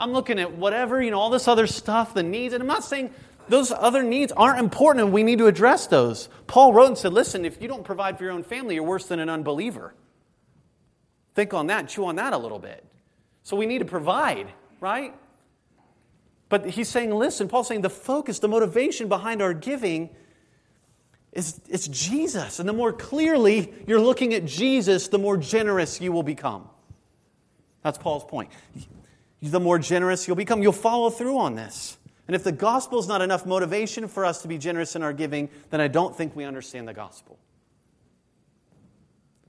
I'm 0.00 0.12
looking 0.12 0.40
at 0.40 0.54
whatever, 0.56 1.00
you 1.00 1.12
know, 1.12 1.20
all 1.20 1.30
this 1.30 1.46
other 1.46 1.68
stuff, 1.68 2.12
the 2.12 2.24
needs. 2.24 2.54
And 2.54 2.60
I'm 2.60 2.66
not 2.66 2.82
saying 2.82 3.14
those 3.48 3.70
other 3.70 4.02
needs 4.02 4.32
aren't 4.32 4.58
important 4.58 5.04
and 5.04 5.12
we 5.12 5.22
need 5.22 5.38
to 5.38 5.46
address 5.46 5.86
those. 5.86 6.28
Paul 6.48 6.72
wrote 6.72 6.88
and 6.88 6.98
said, 6.98 7.12
listen, 7.12 7.44
if 7.44 7.62
you 7.62 7.68
don't 7.68 7.84
provide 7.84 8.18
for 8.18 8.24
your 8.24 8.32
own 8.32 8.42
family, 8.42 8.74
you're 8.74 8.84
worse 8.84 9.06
than 9.06 9.20
an 9.20 9.28
unbeliever. 9.28 9.94
Think 11.34 11.54
on 11.54 11.68
that, 11.68 11.88
chew 11.88 12.04
on 12.06 12.16
that 12.16 12.32
a 12.32 12.38
little 12.38 12.58
bit. 12.58 12.84
So 13.42 13.56
we 13.56 13.66
need 13.66 13.78
to 13.78 13.84
provide, 13.84 14.48
right? 14.80 15.14
But 16.48 16.66
he's 16.66 16.88
saying, 16.88 17.10
listen, 17.10 17.48
Paul's 17.48 17.68
saying 17.68 17.80
the 17.80 17.90
focus, 17.90 18.38
the 18.38 18.48
motivation 18.48 19.08
behind 19.08 19.40
our 19.42 19.54
giving 19.54 20.10
is 21.32 21.60
it's 21.68 21.88
Jesus. 21.88 22.58
And 22.58 22.68
the 22.68 22.74
more 22.74 22.92
clearly 22.92 23.72
you're 23.86 24.00
looking 24.00 24.34
at 24.34 24.44
Jesus, 24.44 25.08
the 25.08 25.18
more 25.18 25.36
generous 25.36 26.00
you 26.00 26.12
will 26.12 26.22
become. 26.22 26.68
That's 27.82 27.98
Paul's 27.98 28.24
point. 28.24 28.50
The 29.40 29.60
more 29.60 29.78
generous 29.78 30.28
you'll 30.28 30.36
become, 30.36 30.62
you'll 30.62 30.72
follow 30.72 31.10
through 31.10 31.38
on 31.38 31.56
this. 31.56 31.96
And 32.28 32.36
if 32.36 32.44
the 32.44 32.52
gospel 32.52 33.00
is 33.00 33.08
not 33.08 33.22
enough 33.22 33.44
motivation 33.44 34.06
for 34.06 34.24
us 34.24 34.42
to 34.42 34.48
be 34.48 34.56
generous 34.56 34.94
in 34.94 35.02
our 35.02 35.12
giving, 35.12 35.48
then 35.70 35.80
I 35.80 35.88
don't 35.88 36.14
think 36.14 36.36
we 36.36 36.44
understand 36.44 36.86
the 36.86 36.94
gospel. 36.94 37.38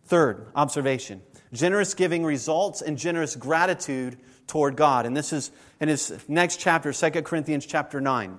Third 0.06 0.47
observation 0.56 1.21
generous 1.54 1.94
giving 1.94 2.26
results 2.26 2.82
in 2.82 2.98
generous 2.98 3.36
gratitude 3.36 4.18
toward 4.48 4.76
God. 4.76 5.06
And 5.06 5.16
this 5.16 5.32
is 5.32 5.52
in 5.80 5.88
his 5.88 6.13
next 6.28 6.60
chapter, 6.60 6.92
2 6.92 7.22
Corinthians 7.22 7.66
chapter 7.66 8.02
9, 8.02 8.38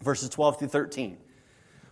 verses 0.00 0.28
12 0.30 0.60
through 0.60 0.68
13. 0.68 1.18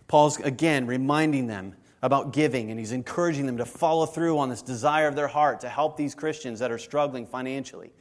Paul's 0.07 0.39
again 0.39 0.87
reminding 0.87 1.47
them 1.47 1.75
about 2.01 2.31
giving, 2.31 2.71
and 2.71 2.79
he's 2.79 2.91
encouraging 2.91 3.45
them 3.45 3.57
to 3.57 3.65
follow 3.65 4.05
through 4.05 4.37
on 4.37 4.49
this 4.49 4.61
desire 4.61 5.07
of 5.07 5.15
their 5.15 5.27
heart 5.27 5.61
to 5.61 5.69
help 5.69 5.97
these 5.97 6.15
Christians 6.15 6.59
that 6.59 6.71
are 6.71 6.77
struggling 6.77 7.25
financially. 7.25 7.91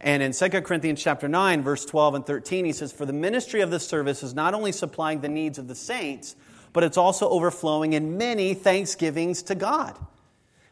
And 0.00 0.22
in 0.22 0.32
2 0.32 0.48
Corinthians 0.62 1.02
chapter 1.02 1.28
9, 1.28 1.62
verse 1.62 1.84
12 1.84 2.14
and 2.14 2.26
13, 2.26 2.64
he 2.64 2.72
says, 2.72 2.92
For 2.92 3.04
the 3.04 3.12
ministry 3.12 3.60
of 3.60 3.70
this 3.70 3.86
service 3.86 4.22
is 4.22 4.34
not 4.34 4.54
only 4.54 4.72
supplying 4.72 5.20
the 5.20 5.28
needs 5.28 5.58
of 5.58 5.68
the 5.68 5.74
saints, 5.74 6.36
but 6.72 6.84
it's 6.84 6.96
also 6.96 7.28
overflowing 7.28 7.92
in 7.92 8.16
many 8.16 8.54
thanksgivings 8.54 9.42
to 9.44 9.54
God. 9.54 9.98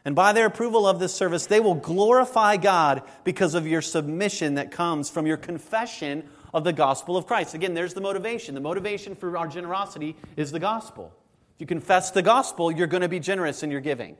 And 0.09 0.15
by 0.15 0.33
their 0.33 0.47
approval 0.47 0.87
of 0.87 0.97
this 0.97 1.13
service, 1.13 1.45
they 1.45 1.59
will 1.59 1.75
glorify 1.75 2.57
God 2.57 3.03
because 3.23 3.53
of 3.53 3.67
your 3.67 3.83
submission 3.83 4.55
that 4.55 4.71
comes 4.71 5.07
from 5.07 5.27
your 5.27 5.37
confession 5.37 6.27
of 6.51 6.63
the 6.63 6.73
gospel 6.73 7.15
of 7.15 7.27
Christ. 7.27 7.53
Again, 7.53 7.75
there's 7.75 7.93
the 7.93 8.01
motivation. 8.01 8.55
The 8.55 8.59
motivation 8.59 9.15
for 9.15 9.37
our 9.37 9.47
generosity 9.47 10.15
is 10.35 10.51
the 10.51 10.57
gospel. 10.57 11.13
If 11.53 11.61
you 11.61 11.67
confess 11.67 12.09
the 12.09 12.23
gospel, 12.23 12.71
you're 12.71 12.87
going 12.87 13.03
to 13.03 13.07
be 13.07 13.19
generous 13.19 13.61
in 13.61 13.69
your 13.69 13.81
giving. 13.81 14.17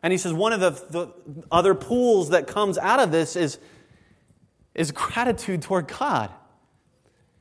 And 0.00 0.12
he 0.12 0.16
says 0.16 0.32
one 0.32 0.52
of 0.52 0.60
the, 0.60 0.70
the 0.70 1.12
other 1.50 1.74
pools 1.74 2.30
that 2.30 2.46
comes 2.46 2.78
out 2.78 3.00
of 3.00 3.10
this 3.10 3.34
is, 3.34 3.58
is 4.76 4.92
gratitude 4.92 5.60
toward 5.60 5.88
God. 5.88 6.30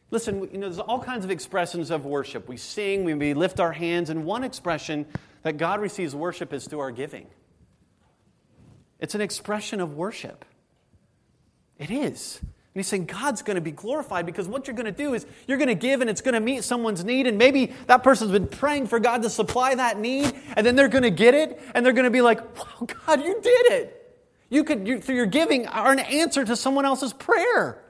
Listen, 0.09 0.49
you 0.51 0.57
know, 0.57 0.69
there's 0.69 0.79
all 0.79 1.03
kinds 1.03 1.23
of 1.23 1.29
expressions 1.29 1.91
of 1.91 2.03
worship. 2.03 2.49
We 2.49 2.57
sing, 2.57 3.03
we 3.03 3.35
lift 3.35 3.59
our 3.59 3.73
hands, 3.73 4.09
and 4.09 4.25
one 4.25 4.43
expression 4.43 5.05
that 5.43 5.57
God 5.57 5.79
receives 5.79 6.15
worship 6.15 6.53
is 6.53 6.67
through 6.67 6.79
our 6.79 6.91
giving. 6.91 7.27
It's 8.99 9.15
an 9.15 9.21
expression 9.21 9.79
of 9.79 9.93
worship. 9.93 10.45
It 11.77 11.91
is. 11.91 12.39
And 12.41 12.83
he's 12.83 12.87
saying 12.87 13.05
God's 13.05 13.41
going 13.41 13.55
to 13.55 13.61
be 13.61 13.71
glorified 13.71 14.25
because 14.25 14.47
what 14.47 14.67
you're 14.67 14.75
going 14.75 14.85
to 14.85 14.91
do 14.91 15.13
is 15.13 15.25
you're 15.47 15.57
going 15.57 15.67
to 15.67 15.75
give 15.75 16.01
and 16.01 16.09
it's 16.09 16.21
going 16.21 16.33
to 16.33 16.39
meet 16.39 16.63
someone's 16.63 17.03
need. 17.03 17.27
And 17.27 17.37
maybe 17.37 17.73
that 17.87 18.03
person's 18.03 18.31
been 18.31 18.47
praying 18.47 18.87
for 18.87 18.99
God 18.99 19.23
to 19.23 19.29
supply 19.29 19.73
that 19.75 19.99
need. 19.99 20.31
And 20.55 20.65
then 20.65 20.75
they're 20.75 20.87
going 20.87 21.03
to 21.03 21.09
get 21.09 21.33
it 21.33 21.59
and 21.73 21.85
they're 21.85 21.93
going 21.93 22.05
to 22.05 22.11
be 22.11 22.21
like, 22.21 22.39
wow, 22.57 22.87
God, 23.05 23.23
you 23.23 23.41
did 23.41 23.71
it. 23.71 23.93
You 24.49 24.63
could, 24.63 24.87
you, 24.87 25.01
through 25.01 25.15
your 25.15 25.25
giving, 25.25 25.67
are 25.67 25.91
an 25.91 25.99
answer 25.99 26.45
to 26.45 26.55
someone 26.55 26.85
else's 26.85 27.13
prayer. 27.13 27.83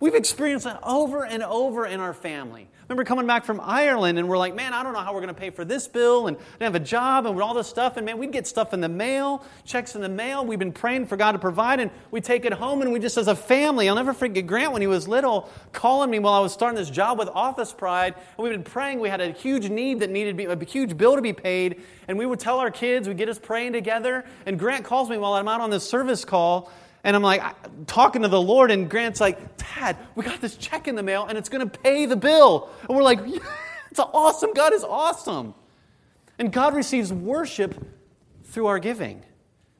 We've 0.00 0.14
experienced 0.14 0.64
that 0.64 0.80
over 0.82 1.24
and 1.24 1.42
over 1.42 1.86
in 1.86 2.00
our 2.00 2.14
family. 2.14 2.68
Remember 2.88 3.04
coming 3.04 3.26
back 3.26 3.46
from 3.46 3.60
Ireland 3.62 4.18
and 4.18 4.28
we're 4.28 4.36
like, 4.36 4.54
man, 4.54 4.74
I 4.74 4.82
don't 4.82 4.92
know 4.92 5.00
how 5.00 5.14
we're 5.14 5.22
going 5.22 5.34
to 5.34 5.40
pay 5.40 5.48
for 5.48 5.64
this 5.64 5.88
bill 5.88 6.26
and 6.26 6.36
I 6.36 6.40
didn't 6.40 6.74
have 6.74 6.74
a 6.74 6.80
job 6.80 7.26
and 7.26 7.40
all 7.40 7.54
this 7.54 7.66
stuff. 7.66 7.96
And 7.96 8.04
man, 8.04 8.18
we'd 8.18 8.30
get 8.30 8.46
stuff 8.46 8.74
in 8.74 8.80
the 8.82 8.90
mail, 8.90 9.42
checks 9.64 9.94
in 9.94 10.02
the 10.02 10.08
mail. 10.08 10.44
We've 10.44 10.58
been 10.58 10.72
praying 10.72 11.06
for 11.06 11.16
God 11.16 11.32
to 11.32 11.38
provide 11.38 11.80
and 11.80 11.90
we 12.10 12.20
take 12.20 12.44
it 12.44 12.52
home 12.52 12.82
and 12.82 12.92
we 12.92 12.98
just, 12.98 13.16
as 13.16 13.26
a 13.26 13.34
family, 13.34 13.88
I'll 13.88 13.94
never 13.94 14.12
forget 14.12 14.46
Grant 14.46 14.72
when 14.72 14.82
he 14.82 14.86
was 14.86 15.08
little 15.08 15.48
calling 15.72 16.10
me 16.10 16.18
while 16.18 16.34
I 16.34 16.40
was 16.40 16.52
starting 16.52 16.76
this 16.76 16.90
job 16.90 17.18
with 17.18 17.28
Office 17.28 17.72
Pride. 17.72 18.14
And 18.16 18.44
we've 18.44 18.52
been 18.52 18.62
praying. 18.62 19.00
We 19.00 19.08
had 19.08 19.22
a 19.22 19.30
huge 19.30 19.70
need 19.70 20.00
that 20.00 20.10
needed 20.10 20.36
be, 20.36 20.44
a 20.44 20.64
huge 20.64 20.96
bill 20.98 21.16
to 21.16 21.22
be 21.22 21.32
paid. 21.32 21.80
And 22.06 22.18
we 22.18 22.26
would 22.26 22.38
tell 22.38 22.58
our 22.58 22.70
kids, 22.70 23.08
we'd 23.08 23.16
get 23.16 23.30
us 23.30 23.38
praying 23.38 23.72
together. 23.72 24.26
And 24.44 24.58
Grant 24.58 24.84
calls 24.84 25.08
me 25.08 25.16
while 25.16 25.32
I'm 25.32 25.48
out 25.48 25.62
on 25.62 25.70
this 25.70 25.88
service 25.88 26.24
call 26.26 26.70
and 27.04 27.14
I'm 27.14 27.22
like 27.22 27.42
talking 27.86 28.22
to 28.22 28.28
the 28.28 28.40
Lord, 28.40 28.70
and 28.70 28.88
Grant's 28.88 29.20
like, 29.20 29.58
Dad, 29.58 29.96
we 30.14 30.24
got 30.24 30.40
this 30.40 30.56
check 30.56 30.88
in 30.88 30.96
the 30.96 31.02
mail, 31.02 31.26
and 31.26 31.38
it's 31.38 31.48
going 31.48 31.68
to 31.68 31.78
pay 31.78 32.06
the 32.06 32.16
bill. 32.16 32.70
And 32.88 32.96
we're 32.96 33.02
like, 33.02 33.20
it's 33.90 34.00
awesome. 34.00 34.54
God 34.54 34.72
is 34.72 34.82
awesome. 34.82 35.54
And 36.38 36.52
God 36.52 36.74
receives 36.74 37.12
worship 37.12 37.74
through 38.44 38.66
our 38.66 38.78
giving. 38.78 39.22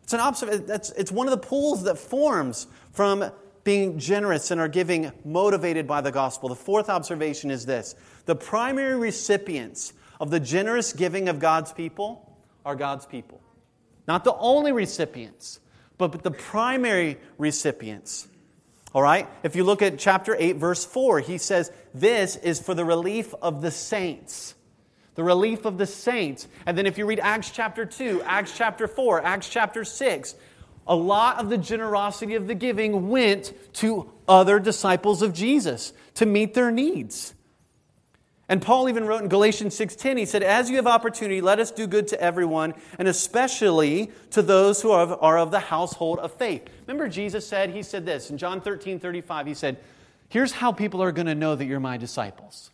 It's 0.04 0.12
an 0.12 0.20
observation. 0.20 0.66
It's 0.68 1.10
one 1.10 1.26
of 1.26 1.30
the 1.30 1.46
pools 1.46 1.84
that 1.84 1.98
forms 1.98 2.66
from 2.92 3.30
being 3.64 3.98
generous 3.98 4.50
in 4.50 4.58
our 4.58 4.68
giving, 4.68 5.10
motivated 5.24 5.86
by 5.86 6.02
the 6.02 6.12
gospel. 6.12 6.50
The 6.50 6.54
fourth 6.54 6.90
observation 6.90 7.50
is 7.50 7.64
this 7.64 7.94
the 8.26 8.36
primary 8.36 8.96
recipients 8.96 9.94
of 10.20 10.30
the 10.30 10.40
generous 10.40 10.92
giving 10.92 11.28
of 11.28 11.38
God's 11.38 11.72
people 11.72 12.38
are 12.64 12.76
God's 12.76 13.06
people. 13.06 13.40
Not 14.06 14.24
the 14.24 14.34
only 14.34 14.72
recipients, 14.72 15.60
but 15.98 16.12
but 16.12 16.22
the 16.22 16.30
primary 16.30 17.18
recipients. 17.38 18.28
All 18.94 19.02
right? 19.02 19.28
If 19.42 19.56
you 19.56 19.64
look 19.64 19.82
at 19.82 19.98
chapter 19.98 20.36
8, 20.38 20.56
verse 20.56 20.84
4, 20.84 21.20
he 21.20 21.38
says, 21.38 21.72
This 21.92 22.36
is 22.36 22.60
for 22.60 22.74
the 22.74 22.84
relief 22.84 23.34
of 23.42 23.60
the 23.60 23.72
saints. 23.72 24.54
The 25.16 25.24
relief 25.24 25.64
of 25.64 25.78
the 25.78 25.86
saints. 25.86 26.46
And 26.64 26.78
then 26.78 26.86
if 26.86 26.96
you 26.96 27.06
read 27.06 27.20
Acts 27.20 27.50
chapter 27.50 27.84
2, 27.84 28.22
Acts 28.24 28.56
chapter 28.56 28.86
4, 28.86 29.22
Acts 29.22 29.48
chapter 29.48 29.84
6, 29.84 30.34
a 30.86 30.94
lot 30.94 31.38
of 31.38 31.50
the 31.50 31.58
generosity 31.58 32.34
of 32.34 32.46
the 32.46 32.54
giving 32.54 33.08
went 33.08 33.52
to 33.74 34.10
other 34.28 34.60
disciples 34.60 35.22
of 35.22 35.32
Jesus 35.32 35.92
to 36.14 36.26
meet 36.26 36.54
their 36.54 36.70
needs. 36.70 37.34
And 38.48 38.60
Paul 38.60 38.88
even 38.88 39.06
wrote 39.06 39.22
in 39.22 39.28
Galatians 39.28 39.74
6:10 39.74 40.18
he 40.18 40.26
said 40.26 40.42
as 40.42 40.68
you 40.68 40.76
have 40.76 40.86
opportunity 40.86 41.40
let 41.40 41.58
us 41.58 41.70
do 41.70 41.86
good 41.86 42.06
to 42.08 42.20
everyone 42.20 42.74
and 42.98 43.08
especially 43.08 44.10
to 44.30 44.42
those 44.42 44.82
who 44.82 44.90
are 44.90 45.02
of, 45.02 45.22
are 45.22 45.38
of 45.38 45.50
the 45.50 45.60
household 45.60 46.18
of 46.18 46.32
faith. 46.32 46.68
Remember 46.86 47.08
Jesus 47.08 47.46
said 47.46 47.70
he 47.70 47.82
said 47.82 48.04
this 48.04 48.30
in 48.30 48.38
John 48.38 48.60
13:35 48.60 49.46
he 49.46 49.54
said 49.54 49.78
here's 50.28 50.52
how 50.52 50.72
people 50.72 51.02
are 51.02 51.12
going 51.12 51.26
to 51.26 51.34
know 51.34 51.54
that 51.54 51.64
you're 51.64 51.80
my 51.80 51.96
disciples. 51.96 52.70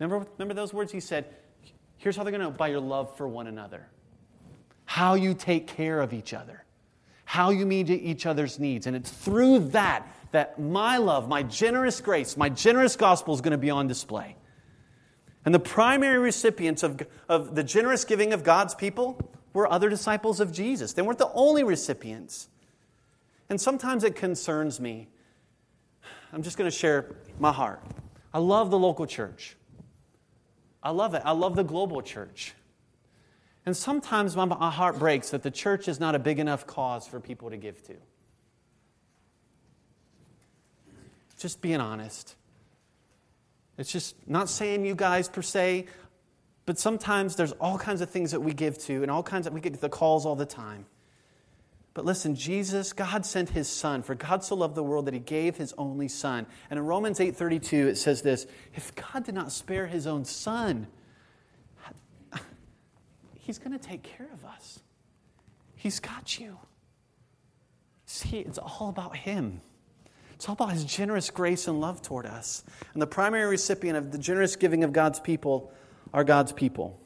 Remember 0.00 0.26
remember 0.36 0.54
those 0.54 0.74
words 0.74 0.90
he 0.90 1.00
said 1.00 1.26
here's 1.96 2.16
how 2.16 2.24
they're 2.24 2.32
going 2.32 2.42
to 2.42 2.50
know 2.50 2.56
by 2.56 2.68
your 2.68 2.80
love 2.80 3.16
for 3.16 3.28
one 3.28 3.46
another. 3.46 3.86
How 4.86 5.14
you 5.14 5.32
take 5.34 5.68
care 5.68 6.00
of 6.00 6.12
each 6.12 6.34
other. 6.34 6.64
How 7.24 7.50
you 7.50 7.66
meet 7.66 7.88
each 7.88 8.26
other's 8.26 8.58
needs 8.58 8.88
and 8.88 8.96
it's 8.96 9.10
through 9.10 9.60
that 9.70 10.08
that 10.32 10.58
my 10.58 10.96
love, 10.96 11.28
my 11.28 11.44
generous 11.44 12.00
grace, 12.00 12.36
my 12.36 12.48
generous 12.48 12.96
gospel 12.96 13.32
is 13.32 13.40
going 13.40 13.52
to 13.52 13.58
be 13.58 13.70
on 13.70 13.86
display. 13.86 14.34
And 15.44 15.54
the 15.54 15.60
primary 15.60 16.18
recipients 16.18 16.82
of, 16.82 17.02
of 17.28 17.54
the 17.54 17.62
generous 17.62 18.04
giving 18.04 18.32
of 18.32 18.42
God's 18.42 18.74
people 18.74 19.18
were 19.52 19.70
other 19.70 19.88
disciples 19.88 20.40
of 20.40 20.52
Jesus. 20.52 20.92
They 20.94 21.02
weren't 21.02 21.18
the 21.18 21.30
only 21.32 21.62
recipients. 21.62 22.48
And 23.48 23.60
sometimes 23.60 24.04
it 24.04 24.16
concerns 24.16 24.80
me. 24.80 25.08
I'm 26.32 26.42
just 26.42 26.56
going 26.56 26.70
to 26.70 26.76
share 26.76 27.14
my 27.38 27.52
heart. 27.52 27.82
I 28.32 28.38
love 28.38 28.70
the 28.70 28.78
local 28.78 29.06
church. 29.06 29.56
I 30.82 30.90
love 30.90 31.14
it. 31.14 31.22
I 31.24 31.32
love 31.32 31.56
the 31.56 31.64
global 31.64 32.02
church. 32.02 32.54
And 33.66 33.76
sometimes 33.76 34.36
my 34.36 34.70
heart 34.70 34.98
breaks 34.98 35.30
that 35.30 35.42
the 35.42 35.50
church 35.50 35.88
is 35.88 36.00
not 36.00 36.14
a 36.14 36.18
big 36.18 36.38
enough 36.38 36.66
cause 36.66 37.06
for 37.06 37.20
people 37.20 37.50
to 37.50 37.56
give 37.56 37.82
to. 37.86 37.94
Just 41.38 41.60
being 41.60 41.80
honest. 41.80 42.34
It's 43.76 43.90
just 43.90 44.16
not 44.28 44.48
saying 44.48 44.84
you 44.84 44.94
guys 44.94 45.28
per 45.28 45.42
se, 45.42 45.86
but 46.66 46.78
sometimes 46.78 47.36
there's 47.36 47.52
all 47.52 47.76
kinds 47.76 48.00
of 48.00 48.10
things 48.10 48.30
that 48.30 48.40
we 48.40 48.52
give 48.52 48.78
to, 48.78 49.02
and 49.02 49.10
all 49.10 49.22
kinds 49.22 49.46
of 49.46 49.52
we 49.52 49.60
get 49.60 49.80
the 49.80 49.88
calls 49.88 50.24
all 50.24 50.36
the 50.36 50.46
time. 50.46 50.86
But 51.92 52.04
listen, 52.04 52.34
Jesus, 52.34 52.92
God 52.92 53.24
sent 53.24 53.50
his 53.50 53.68
son, 53.68 54.02
for 54.02 54.14
God 54.16 54.42
so 54.42 54.56
loved 54.56 54.74
the 54.74 54.82
world 54.82 55.06
that 55.06 55.14
he 55.14 55.20
gave 55.20 55.56
his 55.56 55.72
only 55.78 56.08
son. 56.08 56.46
And 56.68 56.78
in 56.78 56.84
Romans 56.84 57.20
8:32 57.20 57.86
it 57.86 57.96
says 57.96 58.22
this, 58.22 58.46
if 58.74 58.94
God 58.94 59.24
did 59.24 59.34
not 59.34 59.52
spare 59.52 59.86
his 59.86 60.06
own 60.06 60.24
son, 60.24 60.88
he's 63.38 63.58
going 63.58 63.72
to 63.72 63.78
take 63.78 64.02
care 64.02 64.28
of 64.32 64.44
us. 64.44 64.80
He's 65.76 66.00
got 66.00 66.38
you. 66.40 66.58
See, 68.06 68.38
it's 68.38 68.58
all 68.58 68.88
about 68.88 69.16
him. 69.16 69.60
It's 70.34 70.48
all 70.48 70.54
about 70.54 70.72
his 70.72 70.84
generous 70.84 71.30
grace 71.30 71.68
and 71.68 71.80
love 71.80 72.02
toward 72.02 72.26
us. 72.26 72.64
And 72.92 73.00
the 73.00 73.06
primary 73.06 73.48
recipient 73.48 73.96
of 73.96 74.10
the 74.10 74.18
generous 74.18 74.56
giving 74.56 74.82
of 74.82 74.92
God's 74.92 75.20
people 75.20 75.72
are 76.12 76.24
God's 76.24 76.52
people. 76.52 77.00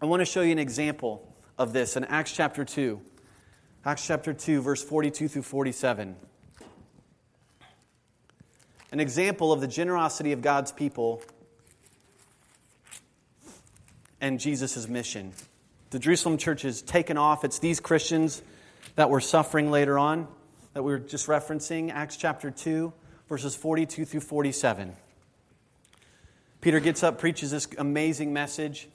I 0.00 0.06
want 0.06 0.20
to 0.20 0.24
show 0.24 0.40
you 0.40 0.52
an 0.52 0.58
example 0.58 1.36
of 1.58 1.72
this 1.72 1.96
in 1.96 2.04
Acts 2.04 2.32
chapter 2.32 2.64
2. 2.64 3.00
Acts 3.84 4.06
chapter 4.06 4.32
2, 4.32 4.62
verse 4.62 4.82
42 4.82 5.28
through 5.28 5.42
47. 5.42 6.16
An 8.90 9.00
example 9.00 9.52
of 9.52 9.60
the 9.60 9.66
generosity 9.66 10.32
of 10.32 10.40
God's 10.40 10.72
people 10.72 11.22
and 14.20 14.40
Jesus' 14.40 14.88
mission. 14.88 15.32
The 15.90 15.98
Jerusalem 15.98 16.38
church 16.38 16.64
is 16.64 16.80
taken 16.80 17.18
off. 17.18 17.44
It's 17.44 17.58
these 17.58 17.80
Christians 17.80 18.42
that 18.96 19.10
were 19.10 19.20
suffering 19.20 19.70
later 19.70 19.98
on 19.98 20.26
that 20.74 20.82
we 20.82 20.92
were 20.92 20.98
just 20.98 21.26
referencing, 21.26 21.90
Acts 21.92 22.16
chapter 22.16 22.50
2, 22.50 22.92
verses 23.28 23.54
42 23.54 24.04
through 24.04 24.20
47. 24.20 24.94
Peter 26.60 26.80
gets 26.80 27.02
up, 27.02 27.18
preaches 27.18 27.50
this 27.50 27.68
amazing 27.78 28.32
message. 28.32 28.88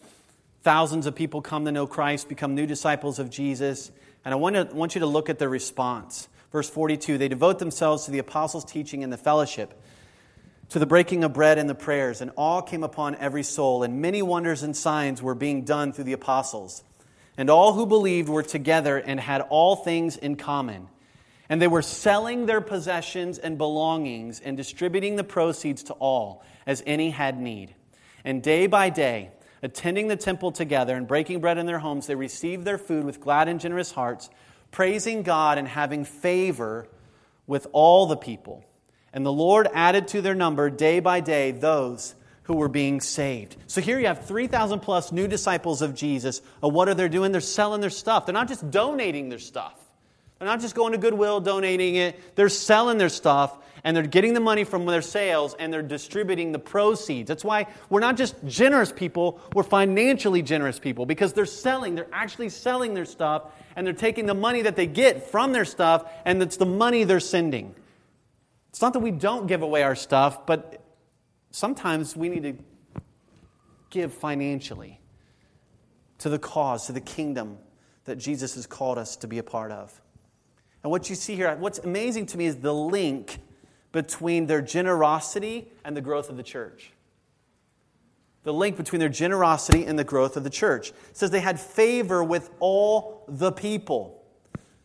Thousands 0.63 1.05
of 1.05 1.15
people 1.15 1.41
come 1.41 1.65
to 1.65 1.71
know 1.71 1.87
Christ, 1.87 2.29
become 2.29 2.55
new 2.55 2.65
disciples 2.65 3.19
of 3.19 3.29
Jesus. 3.29 3.91
And 4.25 4.33
I 4.33 4.37
want, 4.37 4.55
to, 4.55 4.75
want 4.75 4.95
you 4.95 4.99
to 4.99 5.07
look 5.07 5.29
at 5.29 5.39
their 5.39 5.49
response. 5.49 6.27
Verse 6.51 6.69
42 6.69 7.17
They 7.17 7.27
devote 7.27 7.59
themselves 7.59 8.05
to 8.05 8.11
the 8.11 8.19
apostles' 8.19 8.65
teaching 8.65 9.03
and 9.03 9.11
the 9.11 9.17
fellowship, 9.17 9.81
to 10.69 10.79
the 10.79 10.85
breaking 10.85 11.23
of 11.23 11.33
bread 11.33 11.57
and 11.57 11.69
the 11.69 11.75
prayers, 11.75 12.21
and 12.21 12.31
awe 12.35 12.61
came 12.61 12.83
upon 12.83 13.15
every 13.15 13.43
soul, 13.43 13.83
and 13.83 14.01
many 14.01 14.21
wonders 14.21 14.63
and 14.63 14.75
signs 14.75 15.21
were 15.21 15.35
being 15.35 15.63
done 15.63 15.91
through 15.91 16.05
the 16.05 16.13
apostles. 16.13 16.83
And 17.37 17.49
all 17.49 17.73
who 17.73 17.85
believed 17.85 18.29
were 18.29 18.43
together 18.43 18.97
and 18.97 19.19
had 19.19 19.41
all 19.41 19.75
things 19.75 20.17
in 20.17 20.35
common 20.35 20.87
and 21.49 21.61
they 21.61 21.67
were 21.67 21.81
selling 21.81 22.45
their 22.45 22.61
possessions 22.61 23.37
and 23.37 23.57
belongings 23.57 24.39
and 24.39 24.55
distributing 24.55 25.15
the 25.15 25.23
proceeds 25.23 25.83
to 25.83 25.93
all 25.93 26.43
as 26.65 26.83
any 26.85 27.09
had 27.11 27.39
need. 27.39 27.75
And 28.23 28.41
day 28.41 28.67
by 28.67 28.89
day, 28.89 29.31
attending 29.61 30.07
the 30.07 30.15
temple 30.15 30.51
together 30.51 30.95
and 30.95 31.07
breaking 31.07 31.41
bread 31.41 31.57
in 31.57 31.65
their 31.65 31.79
homes, 31.79 32.07
they 32.07 32.15
received 32.15 32.65
their 32.65 32.77
food 32.77 33.03
with 33.03 33.19
glad 33.19 33.47
and 33.47 33.59
generous 33.59 33.91
hearts, 33.91 34.29
praising 34.71 35.23
God 35.23 35.57
and 35.57 35.67
having 35.67 36.05
favor 36.05 36.87
with 37.47 37.67
all 37.71 38.05
the 38.05 38.17
people. 38.17 38.63
And 39.11 39.25
the 39.25 39.31
Lord 39.31 39.67
added 39.73 40.07
to 40.09 40.21
their 40.21 40.33
number 40.33 40.69
day 40.69 40.99
by 40.99 41.19
day 41.19 41.51
those 41.51 42.15
who 42.43 42.55
were 42.55 42.67
being 42.67 42.99
saved. 42.99 43.55
So 43.67 43.79
here 43.79 43.99
you 43.99 44.07
have 44.07 44.25
3,000 44.25 44.79
plus 44.79 45.11
new 45.11 45.27
disciples 45.27 45.81
of 45.81 45.95
Jesus. 45.95 46.41
what 46.59 46.89
are 46.89 46.93
they 46.93 47.07
doing? 47.07 47.31
They're 47.31 47.41
selling 47.41 47.81
their 47.81 47.89
stuff. 47.89 48.25
They're 48.25 48.33
not 48.33 48.47
just 48.47 48.69
donating 48.69 49.29
their 49.29 49.39
stuff. 49.39 49.79
They're 50.43 50.51
not 50.51 50.59
just 50.59 50.75
going 50.75 50.91
to 50.91 50.97
Goodwill, 50.97 51.39
donating 51.39 51.95
it. 51.95 52.35
They're 52.35 52.49
selling 52.49 52.97
their 52.97 53.07
stuff 53.07 53.57
and 53.85 53.95
they're 53.95 54.05
getting 54.05 54.33
the 54.33 54.41
money 54.41 54.65
from 54.65 54.85
their 54.85 55.01
sales 55.01 55.55
and 55.57 55.71
they're 55.71 55.81
distributing 55.81 56.51
the 56.51 56.59
proceeds. 56.59 57.29
That's 57.29 57.45
why 57.45 57.67
we're 57.89 58.01
not 58.01 58.17
just 58.17 58.35
generous 58.45 58.91
people, 58.91 59.39
we're 59.55 59.63
financially 59.63 60.41
generous 60.41 60.79
people 60.79 61.05
because 61.05 61.31
they're 61.31 61.45
selling, 61.45 61.95
they're 61.95 62.09
actually 62.11 62.49
selling 62.49 62.93
their 62.93 63.05
stuff 63.05 63.53
and 63.77 63.87
they're 63.87 63.93
taking 63.93 64.25
the 64.25 64.33
money 64.33 64.63
that 64.63 64.75
they 64.75 64.85
get 64.85 65.31
from 65.31 65.53
their 65.53 65.63
stuff 65.63 66.11
and 66.25 66.43
it's 66.43 66.57
the 66.57 66.65
money 66.65 67.05
they're 67.05 67.21
sending. 67.21 67.73
It's 68.67 68.81
not 68.81 68.91
that 68.91 68.99
we 68.99 69.11
don't 69.11 69.47
give 69.47 69.61
away 69.61 69.83
our 69.83 69.95
stuff, 69.95 70.45
but 70.45 70.83
sometimes 71.51 72.17
we 72.17 72.27
need 72.27 72.43
to 72.43 72.57
give 73.91 74.13
financially 74.13 74.99
to 76.17 76.27
the 76.27 76.37
cause, 76.37 76.87
to 76.87 76.91
the 76.91 76.99
kingdom 76.99 77.59
that 78.03 78.17
Jesus 78.17 78.55
has 78.55 78.67
called 78.67 78.97
us 78.97 79.15
to 79.15 79.27
be 79.27 79.37
a 79.37 79.43
part 79.43 79.71
of. 79.71 80.01
And 80.83 80.91
what 80.91 81.09
you 81.09 81.15
see 81.15 81.35
here, 81.35 81.55
what's 81.55 81.79
amazing 81.79 82.25
to 82.27 82.37
me 82.37 82.45
is 82.45 82.57
the 82.57 82.73
link 82.73 83.39
between 83.91 84.47
their 84.47 84.61
generosity 84.61 85.71
and 85.85 85.95
the 85.95 86.01
growth 86.01 86.29
of 86.29 86.37
the 86.37 86.43
church. 86.43 86.91
The 88.43 88.53
link 88.53 88.75
between 88.75 88.99
their 88.99 89.09
generosity 89.09 89.85
and 89.85 89.97
the 89.97 90.03
growth 90.03 90.35
of 90.35 90.43
the 90.43 90.49
church. 90.49 90.89
It 90.89 91.17
says 91.17 91.31
they 91.31 91.39
had 91.39 91.59
favor 91.59 92.23
with 92.23 92.49
all 92.59 93.23
the 93.29 93.51
people. 93.53 94.21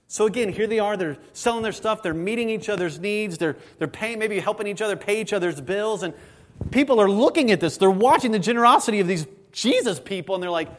So 0.06 0.26
again, 0.26 0.52
here 0.52 0.66
they 0.66 0.78
are, 0.78 0.96
they're 0.96 1.18
selling 1.32 1.62
their 1.62 1.72
stuff, 1.72 2.02
they're 2.02 2.14
meeting 2.14 2.48
each 2.48 2.68
other's 2.68 2.98
needs, 2.98 3.36
they're, 3.36 3.56
they're 3.78 3.88
paying, 3.88 4.18
maybe 4.18 4.38
helping 4.38 4.66
each 4.66 4.80
other 4.80 4.96
pay 4.96 5.20
each 5.20 5.34
other's 5.34 5.60
bills, 5.60 6.02
and 6.02 6.14
people 6.70 6.98
are 6.98 7.10
looking 7.10 7.50
at 7.50 7.60
this, 7.60 7.76
they're 7.76 7.90
watching 7.90 8.32
the 8.32 8.38
generosity 8.38 9.00
of 9.00 9.06
these 9.06 9.26
Jesus 9.52 10.00
people, 10.00 10.34
and 10.34 10.42
they're 10.42 10.50
like, 10.50 10.70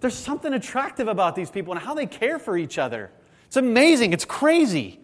there's 0.00 0.14
something 0.14 0.54
attractive 0.54 1.08
about 1.08 1.34
these 1.34 1.50
people 1.50 1.74
and 1.74 1.82
how 1.82 1.92
they 1.92 2.06
care 2.06 2.38
for 2.38 2.56
each 2.56 2.78
other. 2.78 3.10
It's 3.50 3.56
amazing. 3.56 4.12
It's 4.12 4.24
crazy. 4.24 5.00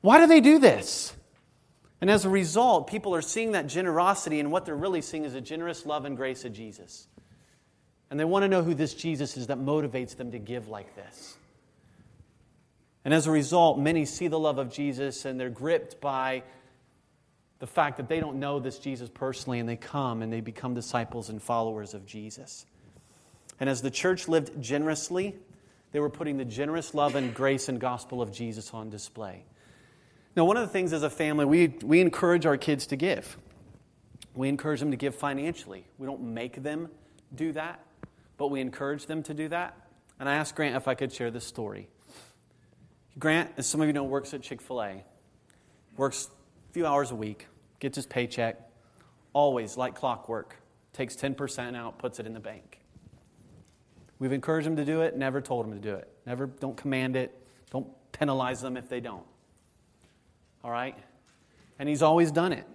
Why 0.00 0.18
do 0.18 0.26
they 0.26 0.40
do 0.40 0.58
this? 0.58 1.14
And 2.00 2.10
as 2.10 2.24
a 2.24 2.28
result, 2.28 2.88
people 2.88 3.14
are 3.14 3.22
seeing 3.22 3.52
that 3.52 3.68
generosity, 3.68 4.40
and 4.40 4.50
what 4.50 4.64
they're 4.64 4.74
really 4.74 5.00
seeing 5.00 5.24
is 5.24 5.36
a 5.36 5.40
generous 5.40 5.86
love 5.86 6.06
and 6.06 6.16
grace 6.16 6.44
of 6.44 6.52
Jesus. 6.52 7.06
And 8.10 8.18
they 8.18 8.24
want 8.24 8.42
to 8.42 8.48
know 8.48 8.64
who 8.64 8.74
this 8.74 8.94
Jesus 8.94 9.36
is 9.36 9.46
that 9.46 9.58
motivates 9.58 10.16
them 10.16 10.32
to 10.32 10.40
give 10.40 10.66
like 10.66 10.96
this. 10.96 11.36
And 13.04 13.14
as 13.14 13.28
a 13.28 13.30
result, 13.30 13.78
many 13.78 14.06
see 14.06 14.26
the 14.26 14.38
love 14.40 14.58
of 14.58 14.72
Jesus 14.72 15.24
and 15.24 15.38
they're 15.38 15.50
gripped 15.50 16.00
by 16.00 16.42
the 17.60 17.66
fact 17.68 17.98
that 17.98 18.08
they 18.08 18.18
don't 18.18 18.40
know 18.40 18.58
this 18.58 18.80
Jesus 18.80 19.08
personally, 19.08 19.60
and 19.60 19.68
they 19.68 19.76
come 19.76 20.20
and 20.20 20.32
they 20.32 20.40
become 20.40 20.74
disciples 20.74 21.30
and 21.30 21.40
followers 21.40 21.94
of 21.94 22.06
Jesus. 22.06 22.66
And 23.60 23.70
as 23.70 23.82
the 23.82 23.90
church 23.92 24.26
lived 24.26 24.60
generously, 24.60 25.36
they 25.94 26.00
were 26.00 26.10
putting 26.10 26.38
the 26.38 26.44
generous 26.44 26.92
love 26.92 27.14
and 27.14 27.32
grace 27.32 27.68
and 27.68 27.78
gospel 27.78 28.20
of 28.20 28.32
Jesus 28.32 28.74
on 28.74 28.90
display. 28.90 29.44
Now, 30.34 30.44
one 30.44 30.56
of 30.56 30.66
the 30.66 30.72
things 30.72 30.92
as 30.92 31.04
a 31.04 31.08
family, 31.08 31.44
we, 31.44 31.68
we 31.84 32.00
encourage 32.00 32.46
our 32.46 32.56
kids 32.56 32.88
to 32.88 32.96
give. 32.96 33.38
We 34.34 34.48
encourage 34.48 34.80
them 34.80 34.90
to 34.90 34.96
give 34.96 35.14
financially. 35.14 35.86
We 35.96 36.08
don't 36.08 36.34
make 36.34 36.60
them 36.64 36.88
do 37.32 37.52
that, 37.52 37.78
but 38.38 38.48
we 38.48 38.60
encourage 38.60 39.06
them 39.06 39.22
to 39.22 39.34
do 39.34 39.46
that. 39.50 39.76
And 40.18 40.28
I 40.28 40.34
asked 40.34 40.56
Grant 40.56 40.74
if 40.74 40.88
I 40.88 40.96
could 40.96 41.12
share 41.12 41.30
this 41.30 41.46
story. 41.46 41.86
Grant, 43.16 43.52
as 43.56 43.68
some 43.68 43.80
of 43.80 43.86
you 43.86 43.92
know, 43.92 44.02
works 44.02 44.34
at 44.34 44.42
Chick 44.42 44.62
fil 44.62 44.82
A, 44.82 45.04
works 45.96 46.28
a 46.70 46.72
few 46.72 46.86
hours 46.86 47.12
a 47.12 47.14
week, 47.14 47.46
gets 47.78 47.94
his 47.94 48.06
paycheck, 48.06 48.60
always 49.32 49.76
like 49.76 49.94
clockwork, 49.94 50.56
takes 50.92 51.14
10% 51.14 51.76
out, 51.76 52.00
puts 52.00 52.18
it 52.18 52.26
in 52.26 52.34
the 52.34 52.40
bank. 52.40 52.73
We've 54.24 54.32
encouraged 54.32 54.66
them 54.66 54.76
to 54.76 54.86
do 54.86 55.02
it, 55.02 55.18
never 55.18 55.42
told 55.42 55.66
them 55.66 55.74
to 55.74 55.78
do 55.78 55.96
it. 55.96 56.08
Never, 56.24 56.46
don't 56.46 56.78
command 56.78 57.14
it, 57.14 57.38
don't 57.70 57.86
penalize 58.12 58.62
them 58.62 58.78
if 58.78 58.88
they 58.88 58.98
don't. 58.98 59.26
All 60.64 60.70
right? 60.70 60.96
And 61.78 61.90
he's 61.90 62.00
always 62.00 62.32
done 62.32 62.54
it. 62.54 62.66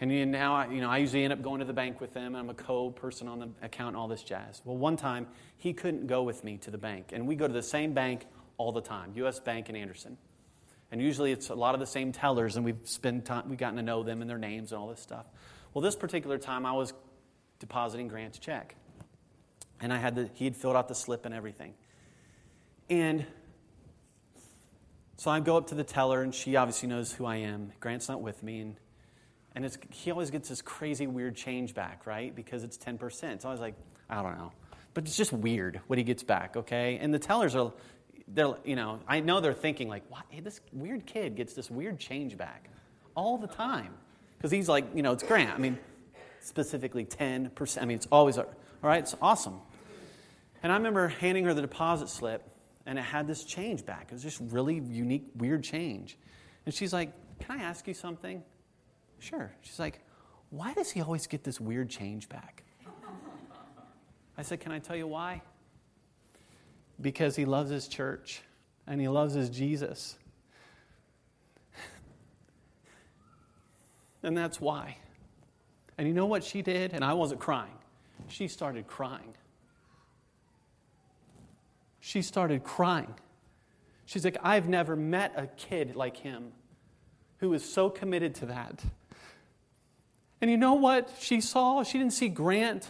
And 0.00 0.32
now, 0.32 0.54
I, 0.54 0.68
you 0.68 0.80
know, 0.80 0.88
I 0.88 0.96
usually 0.96 1.22
end 1.22 1.34
up 1.34 1.42
going 1.42 1.58
to 1.58 1.66
the 1.66 1.74
bank 1.74 2.00
with 2.00 2.14
them. 2.14 2.34
I'm 2.34 2.48
a 2.48 2.54
co-person 2.54 3.28
on 3.28 3.40
the 3.40 3.48
account 3.60 3.94
all 3.94 4.08
this 4.08 4.22
jazz. 4.22 4.62
Well, 4.64 4.78
one 4.78 4.96
time 4.96 5.26
he 5.58 5.74
couldn't 5.74 6.06
go 6.06 6.22
with 6.22 6.42
me 6.42 6.56
to 6.56 6.70
the 6.70 6.78
bank, 6.78 7.10
and 7.12 7.26
we 7.26 7.34
go 7.36 7.46
to 7.46 7.52
the 7.52 7.62
same 7.62 7.92
bank 7.92 8.24
all 8.56 8.72
the 8.72 8.80
time, 8.80 9.12
U.S. 9.16 9.40
Bank 9.40 9.68
in 9.68 9.76
Anderson. 9.76 10.16
And 10.90 11.02
usually 11.02 11.30
it's 11.30 11.50
a 11.50 11.54
lot 11.54 11.74
of 11.74 11.80
the 11.80 11.86
same 11.86 12.10
tellers, 12.10 12.56
and 12.56 12.64
we've 12.64 12.80
spent 12.84 13.26
time, 13.26 13.50
we've 13.50 13.58
gotten 13.58 13.76
to 13.76 13.82
know 13.82 14.02
them 14.02 14.22
and 14.22 14.30
their 14.30 14.38
names 14.38 14.72
and 14.72 14.80
all 14.80 14.88
this 14.88 15.00
stuff. 15.00 15.26
Well, 15.74 15.82
this 15.82 15.94
particular 15.94 16.38
time 16.38 16.64
I 16.64 16.72
was 16.72 16.94
depositing 17.58 18.08
Grant's 18.08 18.38
check 18.38 18.74
and 19.80 19.92
I 19.92 19.98
had 19.98 20.14
the, 20.14 20.30
he 20.34 20.44
had 20.44 20.56
filled 20.56 20.76
out 20.76 20.88
the 20.88 20.94
slip 20.94 21.24
and 21.26 21.34
everything. 21.34 21.74
And 22.90 23.26
so 25.16 25.30
I 25.30 25.40
go 25.40 25.56
up 25.56 25.68
to 25.68 25.74
the 25.74 25.84
teller, 25.84 26.22
and 26.22 26.34
she 26.34 26.56
obviously 26.56 26.88
knows 26.88 27.12
who 27.12 27.26
I 27.26 27.36
am. 27.36 27.72
Grant's 27.80 28.08
not 28.08 28.22
with 28.22 28.42
me, 28.42 28.60
and, 28.60 28.76
and 29.54 29.78
he 29.90 30.10
always 30.10 30.30
gets 30.30 30.48
this 30.48 30.62
crazy 30.62 31.06
weird 31.06 31.36
change 31.36 31.74
back, 31.74 32.06
right? 32.06 32.34
Because 32.34 32.62
it's 32.62 32.78
10%. 32.78 33.42
So 33.42 33.48
I 33.48 33.52
was 33.52 33.60
like, 33.60 33.74
I 34.08 34.22
don't 34.22 34.38
know. 34.38 34.52
But 34.94 35.04
it's 35.04 35.16
just 35.16 35.32
weird 35.32 35.80
what 35.86 35.98
he 35.98 36.04
gets 36.04 36.22
back, 36.22 36.56
okay? 36.56 36.98
And 37.00 37.12
the 37.12 37.18
tellers 37.18 37.54
are, 37.56 37.72
they're, 38.28 38.54
you 38.64 38.76
know, 38.76 39.00
I 39.06 39.20
know 39.20 39.40
they're 39.40 39.52
thinking, 39.52 39.88
like, 39.88 40.04
what? 40.08 40.24
Hey, 40.28 40.40
this 40.40 40.60
weird 40.72 41.06
kid 41.06 41.36
gets 41.36 41.52
this 41.54 41.70
weird 41.70 41.98
change 41.98 42.36
back 42.36 42.70
all 43.14 43.38
the 43.38 43.48
time. 43.48 43.94
Because 44.36 44.52
he's 44.52 44.68
like, 44.68 44.84
you 44.94 45.02
know, 45.02 45.12
it's 45.12 45.24
Grant. 45.24 45.50
I 45.50 45.58
mean, 45.58 45.78
specifically 46.40 47.04
10%. 47.04 47.82
I 47.82 47.84
mean, 47.84 47.96
it's 47.96 48.06
always, 48.12 48.38
all 48.38 48.46
right, 48.82 49.00
it's 49.00 49.16
awesome. 49.20 49.60
And 50.62 50.72
I 50.72 50.76
remember 50.76 51.08
handing 51.08 51.44
her 51.44 51.54
the 51.54 51.62
deposit 51.62 52.08
slip, 52.08 52.42
and 52.86 52.98
it 52.98 53.02
had 53.02 53.26
this 53.26 53.44
change 53.44 53.84
back. 53.84 54.06
It 54.08 54.14
was 54.14 54.22
just 54.22 54.40
really 54.50 54.76
unique, 54.76 55.26
weird 55.36 55.62
change. 55.62 56.18
And 56.66 56.74
she's 56.74 56.92
like, 56.92 57.12
Can 57.40 57.60
I 57.60 57.62
ask 57.62 57.86
you 57.86 57.94
something? 57.94 58.42
Sure. 59.18 59.52
She's 59.60 59.78
like, 59.78 60.00
Why 60.50 60.74
does 60.74 60.90
he 60.90 61.00
always 61.00 61.26
get 61.26 61.44
this 61.44 61.60
weird 61.60 61.88
change 61.90 62.28
back? 62.28 62.64
I 64.36 64.42
said, 64.42 64.60
Can 64.60 64.72
I 64.72 64.78
tell 64.78 64.96
you 64.96 65.06
why? 65.06 65.42
Because 67.00 67.36
he 67.36 67.44
loves 67.44 67.70
his 67.70 67.86
church 67.86 68.42
and 68.86 69.00
he 69.00 69.06
loves 69.06 69.34
his 69.34 69.50
Jesus. 69.50 70.16
and 74.22 74.36
that's 74.36 74.60
why. 74.60 74.96
And 75.96 76.08
you 76.08 76.14
know 76.14 76.26
what 76.26 76.42
she 76.42 76.62
did? 76.62 76.92
And 76.94 77.04
I 77.04 77.12
wasn't 77.12 77.40
crying. 77.40 77.74
She 78.28 78.48
started 78.48 78.88
crying 78.88 79.34
she 82.08 82.22
started 82.22 82.64
crying. 82.64 83.14
She's 84.06 84.24
like, 84.24 84.38
I've 84.42 84.66
never 84.66 84.96
met 84.96 85.34
a 85.36 85.46
kid 85.46 85.94
like 85.94 86.16
him 86.16 86.52
who 87.36 87.52
is 87.52 87.62
so 87.62 87.90
committed 87.90 88.34
to 88.36 88.46
that. 88.46 88.82
And 90.40 90.50
you 90.50 90.56
know 90.56 90.72
what 90.72 91.10
she 91.20 91.42
saw? 91.42 91.82
She 91.82 91.98
didn't 91.98 92.14
see 92.14 92.30
Grant, 92.30 92.88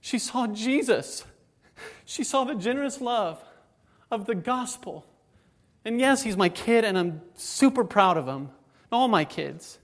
she 0.00 0.18
saw 0.18 0.48
Jesus. 0.48 1.24
She 2.04 2.24
saw 2.24 2.42
the 2.42 2.56
generous 2.56 3.00
love 3.00 3.40
of 4.10 4.26
the 4.26 4.34
gospel. 4.34 5.06
And 5.84 6.00
yes, 6.00 6.24
he's 6.24 6.36
my 6.36 6.48
kid, 6.48 6.84
and 6.84 6.98
I'm 6.98 7.20
super 7.34 7.84
proud 7.84 8.16
of 8.16 8.26
him, 8.26 8.48
all 8.90 9.06
my 9.06 9.24
kids. 9.24 9.78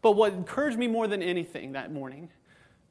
But 0.00 0.12
what 0.12 0.32
encouraged 0.32 0.78
me 0.78 0.86
more 0.86 1.08
than 1.08 1.22
anything 1.22 1.72
that 1.72 1.92
morning, 1.92 2.30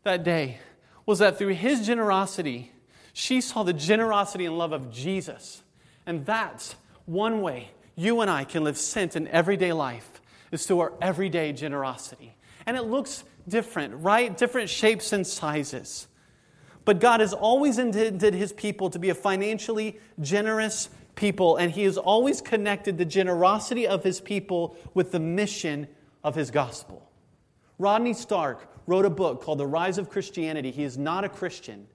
that 0.03 0.23
day, 0.23 0.59
was 1.07 1.19
that 1.19 1.39
through 1.39 1.55
his 1.55 1.87
generosity, 1.87 2.71
she 3.13 3.41
saw 3.41 3.63
the 3.63 3.73
generosity 3.73 4.45
and 4.45 4.57
love 4.57 4.73
of 4.73 4.91
Jesus. 4.91 5.63
And 6.05 6.25
that's 6.25 6.75
one 7.05 7.41
way 7.41 7.69
you 7.95 8.21
and 8.21 8.29
I 8.29 8.43
can 8.43 8.63
live 8.63 8.77
sent 8.77 9.15
in 9.15 9.27
everyday 9.27 9.71
life 9.71 10.21
is 10.51 10.65
through 10.65 10.79
our 10.81 10.93
everyday 11.01 11.53
generosity. 11.53 12.35
And 12.65 12.75
it 12.75 12.83
looks 12.83 13.23
different, 13.47 13.95
right? 14.03 14.35
Different 14.35 14.69
shapes 14.69 15.13
and 15.13 15.25
sizes. 15.25 16.07
But 16.85 16.99
God 16.99 17.19
has 17.19 17.33
always 17.33 17.77
intended 17.77 18.33
his 18.33 18.51
people 18.51 18.89
to 18.89 18.99
be 18.99 19.09
a 19.09 19.15
financially 19.15 19.99
generous 20.19 20.89
people, 21.15 21.57
and 21.57 21.71
he 21.71 21.83
has 21.83 21.97
always 21.97 22.41
connected 22.41 22.97
the 22.97 23.05
generosity 23.05 23.87
of 23.87 24.03
his 24.03 24.19
people 24.19 24.75
with 24.93 25.11
the 25.11 25.19
mission 25.19 25.87
of 26.23 26.35
his 26.35 26.51
gospel. 26.51 27.09
Rodney 27.77 28.13
Stark 28.13 28.69
wrote 28.87 29.05
a 29.05 29.09
book 29.09 29.41
called 29.41 29.59
The 29.59 29.67
Rise 29.67 29.97
of 29.97 30.09
Christianity. 30.09 30.71
He 30.71 30.83
is 30.83 30.97
not 30.97 31.23
a 31.23 31.29
Christian. 31.29 31.87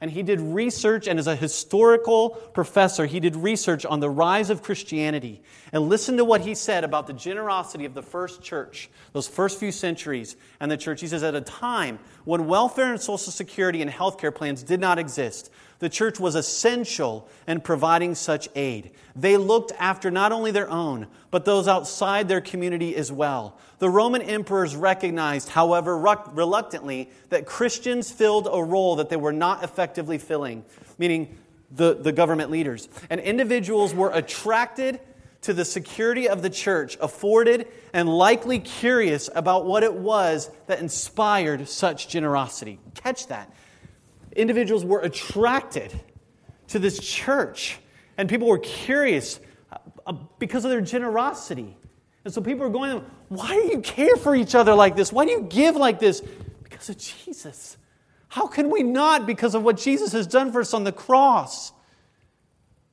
And 0.00 0.10
he 0.10 0.22
did 0.22 0.40
research, 0.40 1.06
and 1.06 1.18
as 1.18 1.26
a 1.26 1.36
historical 1.36 2.30
professor, 2.30 3.04
he 3.04 3.20
did 3.20 3.36
research 3.36 3.84
on 3.84 4.00
the 4.00 4.08
rise 4.08 4.48
of 4.48 4.62
Christianity. 4.62 5.42
And 5.72 5.90
listen 5.90 6.16
to 6.16 6.24
what 6.24 6.40
he 6.40 6.54
said 6.54 6.84
about 6.84 7.06
the 7.06 7.12
generosity 7.12 7.84
of 7.84 7.92
the 7.92 8.02
first 8.02 8.40
church, 8.40 8.88
those 9.12 9.28
first 9.28 9.58
few 9.58 9.70
centuries, 9.70 10.36
and 10.58 10.70
the 10.70 10.78
church. 10.78 11.02
He 11.02 11.06
says, 11.06 11.22
At 11.22 11.34
a 11.34 11.42
time 11.42 11.98
when 12.24 12.46
welfare 12.46 12.90
and 12.90 13.00
social 13.00 13.30
security 13.30 13.82
and 13.82 13.90
health 13.90 14.16
care 14.16 14.32
plans 14.32 14.62
did 14.62 14.80
not 14.80 14.98
exist, 14.98 15.50
the 15.80 15.88
church 15.88 16.20
was 16.20 16.34
essential 16.34 17.28
in 17.48 17.60
providing 17.60 18.14
such 18.14 18.48
aid. 18.54 18.92
They 19.16 19.36
looked 19.36 19.72
after 19.78 20.10
not 20.10 20.30
only 20.30 20.50
their 20.50 20.70
own, 20.70 21.08
but 21.30 21.44
those 21.44 21.66
outside 21.66 22.28
their 22.28 22.42
community 22.42 22.94
as 22.94 23.10
well. 23.10 23.58
The 23.78 23.88
Roman 23.88 24.22
emperors 24.22 24.76
recognized, 24.76 25.48
however, 25.48 25.98
reluctantly, 25.98 27.10
that 27.30 27.46
Christians 27.46 28.10
filled 28.10 28.46
a 28.50 28.62
role 28.62 28.96
that 28.96 29.08
they 29.08 29.16
were 29.16 29.32
not 29.32 29.64
effectively 29.64 30.18
filling, 30.18 30.64
meaning 30.98 31.36
the, 31.70 31.94
the 31.94 32.12
government 32.12 32.50
leaders. 32.50 32.88
And 33.08 33.20
individuals 33.20 33.94
were 33.94 34.10
attracted 34.12 35.00
to 35.42 35.54
the 35.54 35.64
security 35.64 36.28
of 36.28 36.42
the 36.42 36.50
church, 36.50 36.98
afforded 37.00 37.66
and 37.94 38.06
likely 38.06 38.58
curious 38.58 39.30
about 39.34 39.64
what 39.64 39.82
it 39.82 39.94
was 39.94 40.50
that 40.66 40.80
inspired 40.80 41.66
such 41.66 42.08
generosity. 42.08 42.78
Catch 42.94 43.28
that 43.28 43.50
individuals 44.32 44.84
were 44.84 45.00
attracted 45.00 45.98
to 46.68 46.78
this 46.78 46.98
church, 47.00 47.78
and 48.16 48.28
people 48.28 48.48
were 48.48 48.58
curious 48.58 49.40
uh, 50.06 50.12
because 50.38 50.64
of 50.64 50.70
their 50.70 50.80
generosity. 50.80 51.76
And 52.24 52.32
so 52.32 52.40
people 52.40 52.64
are 52.64 52.70
going, 52.70 53.04
Why 53.28 53.54
do 53.54 53.68
you 53.68 53.80
care 53.80 54.16
for 54.16 54.34
each 54.34 54.54
other 54.54 54.74
like 54.74 54.96
this? 54.96 55.12
Why 55.12 55.24
do 55.24 55.32
you 55.32 55.42
give 55.42 55.76
like 55.76 55.98
this? 55.98 56.22
Because 56.62 56.88
of 56.88 56.98
Jesus. 56.98 57.76
How 58.28 58.46
can 58.46 58.70
we 58.70 58.82
not 58.82 59.26
because 59.26 59.54
of 59.54 59.64
what 59.64 59.76
Jesus 59.76 60.12
has 60.12 60.26
done 60.26 60.52
for 60.52 60.60
us 60.60 60.72
on 60.72 60.84
the 60.84 60.92
cross? 60.92 61.72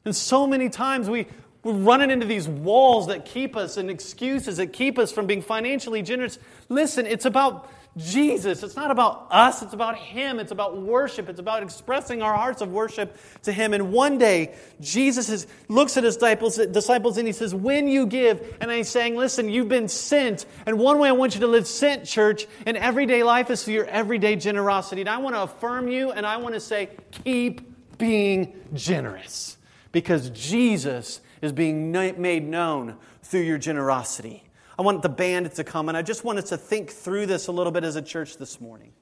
And 0.04 0.16
so 0.16 0.48
many 0.48 0.70
times 0.70 1.10
we, 1.10 1.28
we're 1.64 1.74
running 1.74 2.10
into 2.10 2.26
these 2.26 2.48
walls 2.48 3.08
that 3.08 3.26
keep 3.26 3.56
us 3.56 3.78
and 3.78 3.92
excuses 3.92 4.58
that 4.58 4.74
keep 4.74 4.98
us 4.98 5.12
from 5.12 5.28
being 5.28 5.42
financially 5.42 6.02
generous. 6.02 6.40
Listen, 6.70 7.06
it's 7.06 7.26
about 7.26 7.70
Jesus. 7.98 8.62
It's 8.64 8.76
not 8.76 8.92
about 8.92 9.28
us, 9.32 9.62
it's 9.62 9.74
about 9.74 9.98
Him. 9.98 10.40
It's 10.40 10.52
about 10.52 10.78
worship. 10.78 11.30
It's 11.30 11.40
about 11.40 11.64
expressing 11.64 12.22
our 12.22 12.36
hearts 12.36 12.62
of 12.62 12.72
worship 12.72 13.18
to 13.44 13.52
Him. 13.52 13.74
And 13.74 13.92
one 13.92 14.18
day, 14.18 14.54
Jesus 14.80 15.30
is, 15.30 15.48
looks 15.68 15.98
at 15.98 16.04
His 16.04 16.16
disciples, 16.16 16.58
disciples 16.58 17.18
and 17.18 17.28
He 17.28 17.34
says, 17.34 17.54
When 17.56 17.88
you 17.88 18.06
give, 18.06 18.58
and 18.62 18.72
He's 18.72 18.90
saying, 18.90 19.16
Listen, 19.16 19.50
you've 19.50 19.70
been 19.70 19.88
sent. 19.88 20.46
And 20.66 20.80
one 20.80 21.00
way 21.00 21.10
I 21.10 21.14
want 21.14 21.34
you 21.34 21.42
to 21.42 21.48
live 21.48 21.68
sent, 21.68 22.06
church, 22.06 22.48
in 22.66 22.78
everyday 22.78 23.24
life 23.24 23.50
is 23.50 23.64
through 23.64 23.74
your 23.74 23.86
everyday 23.86 24.36
generosity. 24.36 25.02
And 25.02 25.10
I 25.10 25.18
want 25.18 25.36
to 25.36 25.42
affirm 25.42 25.88
you 25.88 26.12
and 26.12 26.26
I 26.26 26.38
want 26.38 26.54
to 26.54 26.62
say, 26.62 26.90
Keep 27.24 27.98
being 27.98 28.54
generous 28.74 29.58
because 29.92 30.30
Jesus 30.30 31.22
is 31.42 31.52
being 31.52 31.92
made 31.92 32.48
known 32.48 32.96
through 33.24 33.42
your 33.42 33.58
generosity. 33.58 34.47
I 34.78 34.84
want 34.84 35.02
the 35.02 35.10
band 35.10 35.52
to 35.54 35.64
come, 35.64 35.90
and 35.90 35.98
I 35.98 36.02
just 36.02 36.24
want 36.24 36.38
us 36.40 36.50
to 36.50 36.58
think 36.58 36.92
through 36.92 37.26
this 37.26 37.48
a 37.48 37.52
little 37.52 37.72
bit 37.72 37.84
as 37.84 37.96
a 37.96 38.02
church 38.02 38.38
this 38.38 38.62
morning. 38.62 38.94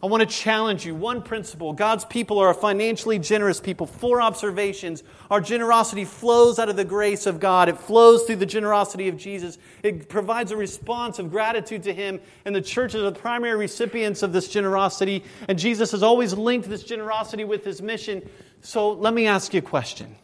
I 0.00 0.06
want 0.06 0.20
to 0.20 0.26
challenge 0.26 0.86
you. 0.86 0.94
One 0.94 1.22
principle 1.22 1.72
God's 1.72 2.04
people 2.04 2.38
are 2.38 2.50
a 2.50 2.54
financially 2.54 3.18
generous 3.18 3.58
people. 3.58 3.84
Four 3.84 4.22
observations. 4.22 5.02
Our 5.28 5.40
generosity 5.40 6.04
flows 6.04 6.60
out 6.60 6.68
of 6.68 6.76
the 6.76 6.84
grace 6.84 7.26
of 7.26 7.40
God, 7.40 7.68
it 7.68 7.76
flows 7.76 8.22
through 8.22 8.36
the 8.36 8.46
generosity 8.46 9.08
of 9.08 9.16
Jesus. 9.16 9.58
It 9.82 10.08
provides 10.08 10.52
a 10.52 10.56
response 10.56 11.18
of 11.18 11.30
gratitude 11.30 11.82
to 11.82 11.92
Him, 11.92 12.20
and 12.44 12.54
the 12.54 12.62
church 12.62 12.94
is 12.94 13.02
the 13.02 13.12
primary 13.12 13.56
recipients 13.56 14.22
of 14.22 14.32
this 14.32 14.48
generosity. 14.48 15.24
And 15.48 15.58
Jesus 15.58 15.90
has 15.90 16.02
always 16.02 16.32
linked 16.32 16.68
this 16.68 16.84
generosity 16.84 17.44
with 17.44 17.64
His 17.64 17.82
mission. 17.82 18.28
So 18.60 18.92
let 18.92 19.12
me 19.12 19.26
ask 19.26 19.52
you 19.52 19.58
a 19.58 19.62
question. 19.62 20.14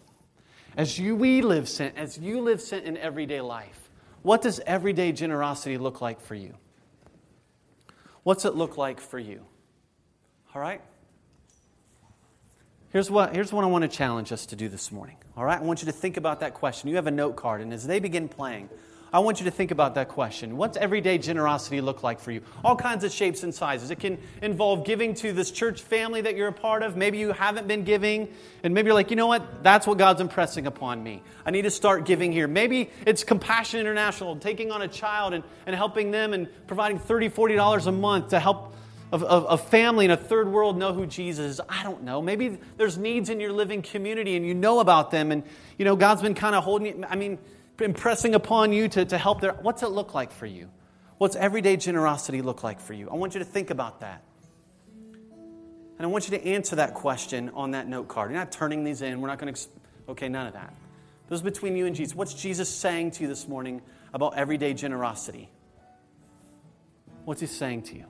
As 0.77 0.99
you, 0.99 1.17
we 1.17 1.43
live, 1.43 1.69
as 1.97 2.19
you 2.19 2.41
live 2.41 2.61
sent 2.61 2.85
in 2.85 2.97
everyday 2.97 3.41
life, 3.41 3.84
what 4.25 4.41
does 4.41 4.59
everyday 4.67 5.13
generosity 5.13 5.77
look 5.77 6.01
like 6.01 6.19
for 6.19 6.35
you? 6.35 6.55
What's 8.23 8.47
it 8.47 8.55
look 8.55 8.79
like 8.79 8.99
for 8.99 9.19
you? 9.19 9.43
All 10.55 10.63
right? 10.63 10.81
Here's 12.89 13.11
what, 13.11 13.35
here's 13.35 13.53
what 13.53 13.65
I 13.65 13.67
want 13.67 13.83
to 13.83 13.89
challenge 13.89 14.33
us 14.33 14.47
to 14.47 14.57
do 14.57 14.71
this 14.71 14.91
morning. 14.91 15.19
All 15.37 15.45
right? 15.45 15.61
I 15.61 15.63
want 15.63 15.83
you 15.83 15.87
to 15.87 15.93
think 15.93 16.17
about 16.17 16.41
that 16.41 16.55
question. 16.55 16.89
You 16.89 16.97
have 16.97 17.07
a 17.07 17.11
note 17.11 17.37
card, 17.37 17.61
and 17.61 17.71
as 17.71 17.87
they 17.87 18.01
begin 18.01 18.31
playing, 18.31 18.71
I 19.15 19.21
want 19.21 19.39
you 19.39 19.45
to 19.45 19.53
think 19.53 19.71
about 19.71 19.95
that 19.95 20.09
question. 20.09 20.57
What's 20.57 20.77
everyday 20.77 21.19
generosity 21.19 21.81
look 21.81 22.03
like 22.03 22.19
for 22.19 22.33
you? 22.33 22.41
All 22.65 22.75
kinds 22.75 23.05
of 23.05 23.13
shapes 23.13 23.45
and 23.45 23.55
sizes. 23.55 23.93
It 23.93 24.01
can 24.01 24.19
involve 24.43 24.85
giving 24.85 25.15
to 25.15 25.33
this 25.33 25.53
church 25.53 25.83
family 25.83 26.23
that 26.23 26.37
you're 26.37 26.49
a 26.49 26.53
part 26.53 26.83
of. 26.83 26.97
Maybe 26.97 27.19
you 27.19 27.31
haven't 27.31 27.69
been 27.69 27.85
giving, 27.85 28.29
and 28.65 28.75
maybe 28.75 28.87
you're 28.87 28.95
like, 28.95 29.11
you 29.11 29.17
know 29.17 29.29
what? 29.29 29.63
That's 29.63 29.87
what 29.87 29.99
God's 29.99 30.21
impressing 30.21 30.67
upon 30.67 31.01
me. 31.01 31.23
I 31.47 31.53
need 31.53 31.63
to 31.63 31.71
start 31.71 32.07
giving 32.07 32.33
here. 32.33 32.49
Maybe 32.49 32.91
it's 33.07 33.23
Compassion 33.23 33.79
International, 33.79 34.35
taking 34.35 34.73
on 34.73 34.83
a 34.83 34.89
child 34.89 35.33
and, 35.33 35.45
and 35.65 35.77
helping 35.77 36.11
them 36.11 36.33
and 36.33 36.49
providing 36.67 36.99
$30, 36.99 37.31
$40 37.31 37.87
a 37.87 37.93
month 37.93 38.31
to 38.31 38.41
help 38.41 38.75
a, 39.13 39.57
family 39.57 40.07
in 40.07 40.11
a 40.11 40.17
third 40.17 40.49
world 40.49 40.77
know 40.77 40.93
who 40.93 41.07
Jesus 41.07 41.53
is. 41.53 41.61
I 41.69 41.85
don't 41.85 42.03
know. 42.03 42.21
Maybe 42.21 42.59
there's 42.79 42.99
needs 42.99 43.31
in 43.31 43.39
your 43.39 43.53
living 43.53 43.81
community 43.81 44.35
and 44.35 44.45
you 44.45 44.55
know 44.55 44.81
about 44.81 45.13
them, 45.13 45.31
and 45.31 45.45
you 45.79 45.85
know 45.85 45.95
God's 45.95 46.21
been 46.23 46.35
kind 46.35 46.57
of 46.57 46.65
holding 46.65 46.87
you. 46.87 47.05
I 47.09 47.15
mean, 47.15 47.39
impressing 47.81 48.35
upon 48.35 48.73
you 48.73 48.89
to, 48.89 49.05
to 49.05 49.19
help 49.19 49.41
there. 49.41 49.53
What's 49.53 49.83
it 49.83 49.89
look 49.89 50.15
like 50.15 50.33
for 50.33 50.47
you? 50.47 50.71
What's 51.19 51.37
everyday 51.37 51.77
generosity 51.77 52.43
look 52.43 52.63
like 52.63 52.81
for 52.81 52.93
you? 52.93 53.09
I 53.11 53.15
want 53.15 53.35
you 53.35 53.39
to 53.39 53.45
think 53.45 53.71
about 53.71 54.01
that. 54.01 54.23
And 55.97 56.01
I 56.01 56.07
want 56.07 56.29
you 56.29 56.37
to 56.37 56.45
answer 56.45 56.77
that 56.77 56.95
question 56.95 57.51
on 57.55 57.71
that 57.73 57.89
note 57.89 58.09
card. 58.09 58.31
You're 58.31 58.41
not 58.41 58.51
turning 58.51 58.83
these 58.83 59.01
in. 59.01 59.21
We're 59.21 59.29
not 59.29 59.39
going 59.39 59.55
to, 59.55 59.61
okay, 60.09 60.29
none 60.29 60.49
of 60.49 60.55
that. 60.55 60.75
This 61.29 61.39
is 61.39 61.43
between 61.43 61.77
you 61.77 61.87
and 61.87 61.95
Jesus. 61.95 62.15
What's 62.15 62.35
Jesus 62.35 62.69
saying 62.69 63.13
to 63.13 63.23
you 63.23 63.29
this 63.29 63.47
morning 63.47 63.81
about 64.13 64.37
everyday 64.37 64.75
generosity? 64.75 65.49
What's 67.25 67.41
he 67.41 67.47
saying 67.47 67.83
to 67.83 67.97
you? 67.97 68.05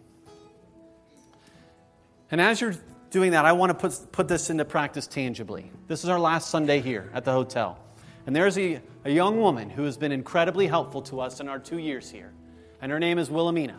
And 2.31 2.41
as 2.41 2.61
you're 2.61 2.75
doing 3.11 3.33
that, 3.33 3.45
I 3.45 3.53
want 3.53 3.71
to 3.71 3.75
put, 3.75 4.13
put 4.13 4.29
this 4.29 4.51
into 4.51 4.65
practice 4.65 5.07
tangibly. 5.07 5.71
This 5.87 6.03
is 6.03 6.11
our 6.11 6.19
last 6.19 6.51
Sunday 6.51 6.81
here 6.81 7.11
at 7.15 7.25
the 7.25 7.33
hotel. 7.33 7.79
And 8.27 8.35
there's 8.35 8.57
a, 8.59 8.81
a 9.05 9.11
young 9.11 9.39
woman 9.39 9.69
who 9.69 9.85
has 9.85 9.97
been 9.97 10.13
incredibly 10.13 10.67
helpful 10.67 11.03
to 11.03 11.21
us 11.21 11.41
in 11.41 11.49
our 11.49 11.59
two 11.59 11.79
years 11.79 12.11
here. 12.11 12.33
And 12.81 12.91
her 12.91 12.99
name 12.99 13.19
is 13.19 13.31
Wilhelmina. 13.31 13.79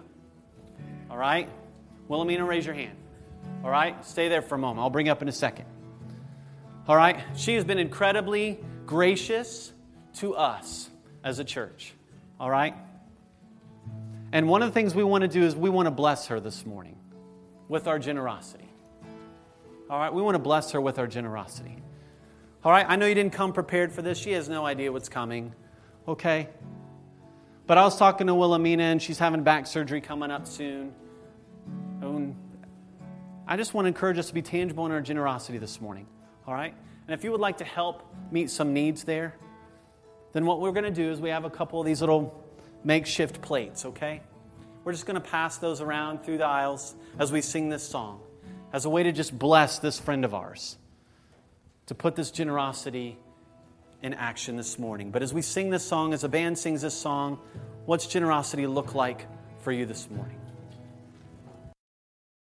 All 1.09 1.17
right? 1.17 1.49
Wilhelmina, 2.07 2.45
raise 2.45 2.65
your 2.65 2.75
hand. 2.75 2.97
All 3.63 3.69
right? 3.69 4.05
Stay 4.05 4.29
there 4.29 4.41
for 4.41 4.55
a 4.55 4.57
moment. 4.57 4.79
I'll 4.79 4.89
bring 4.89 5.09
up 5.09 5.21
in 5.21 5.27
a 5.27 5.31
second. 5.33 5.65
All 6.87 6.95
right? 6.95 7.23
She 7.35 7.55
has 7.55 7.63
been 7.63 7.79
incredibly 7.79 8.59
gracious 8.85 9.71
to 10.15 10.35
us 10.35 10.89
as 11.23 11.39
a 11.39 11.43
church. 11.43 11.93
All 12.39 12.49
right? 12.49 12.75
And 14.31 14.47
one 14.47 14.61
of 14.61 14.69
the 14.69 14.73
things 14.73 14.93
we 14.93 15.03
want 15.03 15.23
to 15.23 15.27
do 15.27 15.43
is 15.43 15.55
we 15.55 15.69
want 15.69 15.87
to 15.87 15.91
bless 15.91 16.27
her 16.27 16.39
this 16.39 16.65
morning 16.65 16.97
with 17.67 17.87
our 17.87 17.97
generosity. 17.97 18.69
All 19.89 19.97
right? 19.97 20.13
We 20.13 20.21
want 20.21 20.35
to 20.35 20.39
bless 20.39 20.71
her 20.71 20.81
with 20.81 20.99
our 20.99 21.07
generosity. 21.07 21.77
All 22.65 22.71
right, 22.71 22.87
I 22.89 22.95
know 22.95 23.05
you 23.05 23.13
didn't 23.13 23.33
come 23.33 23.53
prepared 23.53 23.91
for 23.91 24.01
this. 24.01 24.17
She 24.17 24.31
has 24.31 24.49
no 24.49 24.65
idea 24.65 24.91
what's 24.91 25.07
coming. 25.07 25.53
Okay? 26.07 26.49
But 27.67 27.77
I 27.77 27.83
was 27.83 27.95
talking 27.95 28.25
to 28.25 28.33
Wilhelmina, 28.33 28.81
and 28.81 28.99
she's 28.99 29.19
having 29.19 29.43
back 29.43 29.67
surgery 29.67 30.01
coming 30.01 30.31
up 30.31 30.47
soon. 30.47 30.91
And 32.01 32.35
I 33.47 33.55
just 33.55 33.75
want 33.75 33.85
to 33.85 33.89
encourage 33.89 34.17
us 34.17 34.29
to 34.29 34.33
be 34.33 34.41
tangible 34.41 34.83
in 34.87 34.91
our 34.91 35.01
generosity 35.01 35.59
this 35.59 35.79
morning. 35.79 36.07
All 36.47 36.55
right? 36.55 36.73
And 37.07 37.13
if 37.13 37.23
you 37.23 37.31
would 37.31 37.39
like 37.39 37.59
to 37.59 37.63
help 37.63 38.01
meet 38.31 38.49
some 38.49 38.73
needs 38.73 39.03
there, 39.03 39.35
then 40.33 40.47
what 40.47 40.59
we're 40.59 40.71
going 40.71 40.85
to 40.85 40.89
do 40.89 41.11
is 41.11 41.21
we 41.21 41.29
have 41.29 41.45
a 41.45 41.51
couple 41.51 41.79
of 41.79 41.85
these 41.85 42.01
little 42.01 42.43
makeshift 42.83 43.43
plates, 43.43 43.85
okay? 43.85 44.21
We're 44.83 44.93
just 44.93 45.05
going 45.05 45.21
to 45.21 45.29
pass 45.29 45.59
those 45.59 45.81
around 45.81 46.23
through 46.23 46.39
the 46.39 46.47
aisles 46.47 46.95
as 47.19 47.31
we 47.31 47.41
sing 47.41 47.69
this 47.69 47.87
song 47.87 48.21
as 48.73 48.85
a 48.85 48.89
way 48.89 49.03
to 49.03 49.11
just 49.11 49.37
bless 49.37 49.77
this 49.77 49.99
friend 49.99 50.25
of 50.25 50.33
ours 50.33 50.79
to 51.87 51.95
put 51.95 52.15
this 52.15 52.31
generosity 52.31 53.17
in 54.01 54.13
action 54.13 54.55
this 54.55 54.77
morning. 54.77 55.11
But 55.11 55.23
as 55.23 55.33
we 55.33 55.41
sing 55.41 55.69
this 55.69 55.85
song, 55.85 56.13
as 56.13 56.23
a 56.23 56.29
band 56.29 56.57
sings 56.57 56.81
this 56.81 56.93
song, 56.93 57.39
what's 57.85 58.07
generosity 58.07 58.67
look 58.67 58.95
like 58.95 59.27
for 59.59 59.71
you 59.71 59.85
this 59.85 60.09
morning? 60.09 60.39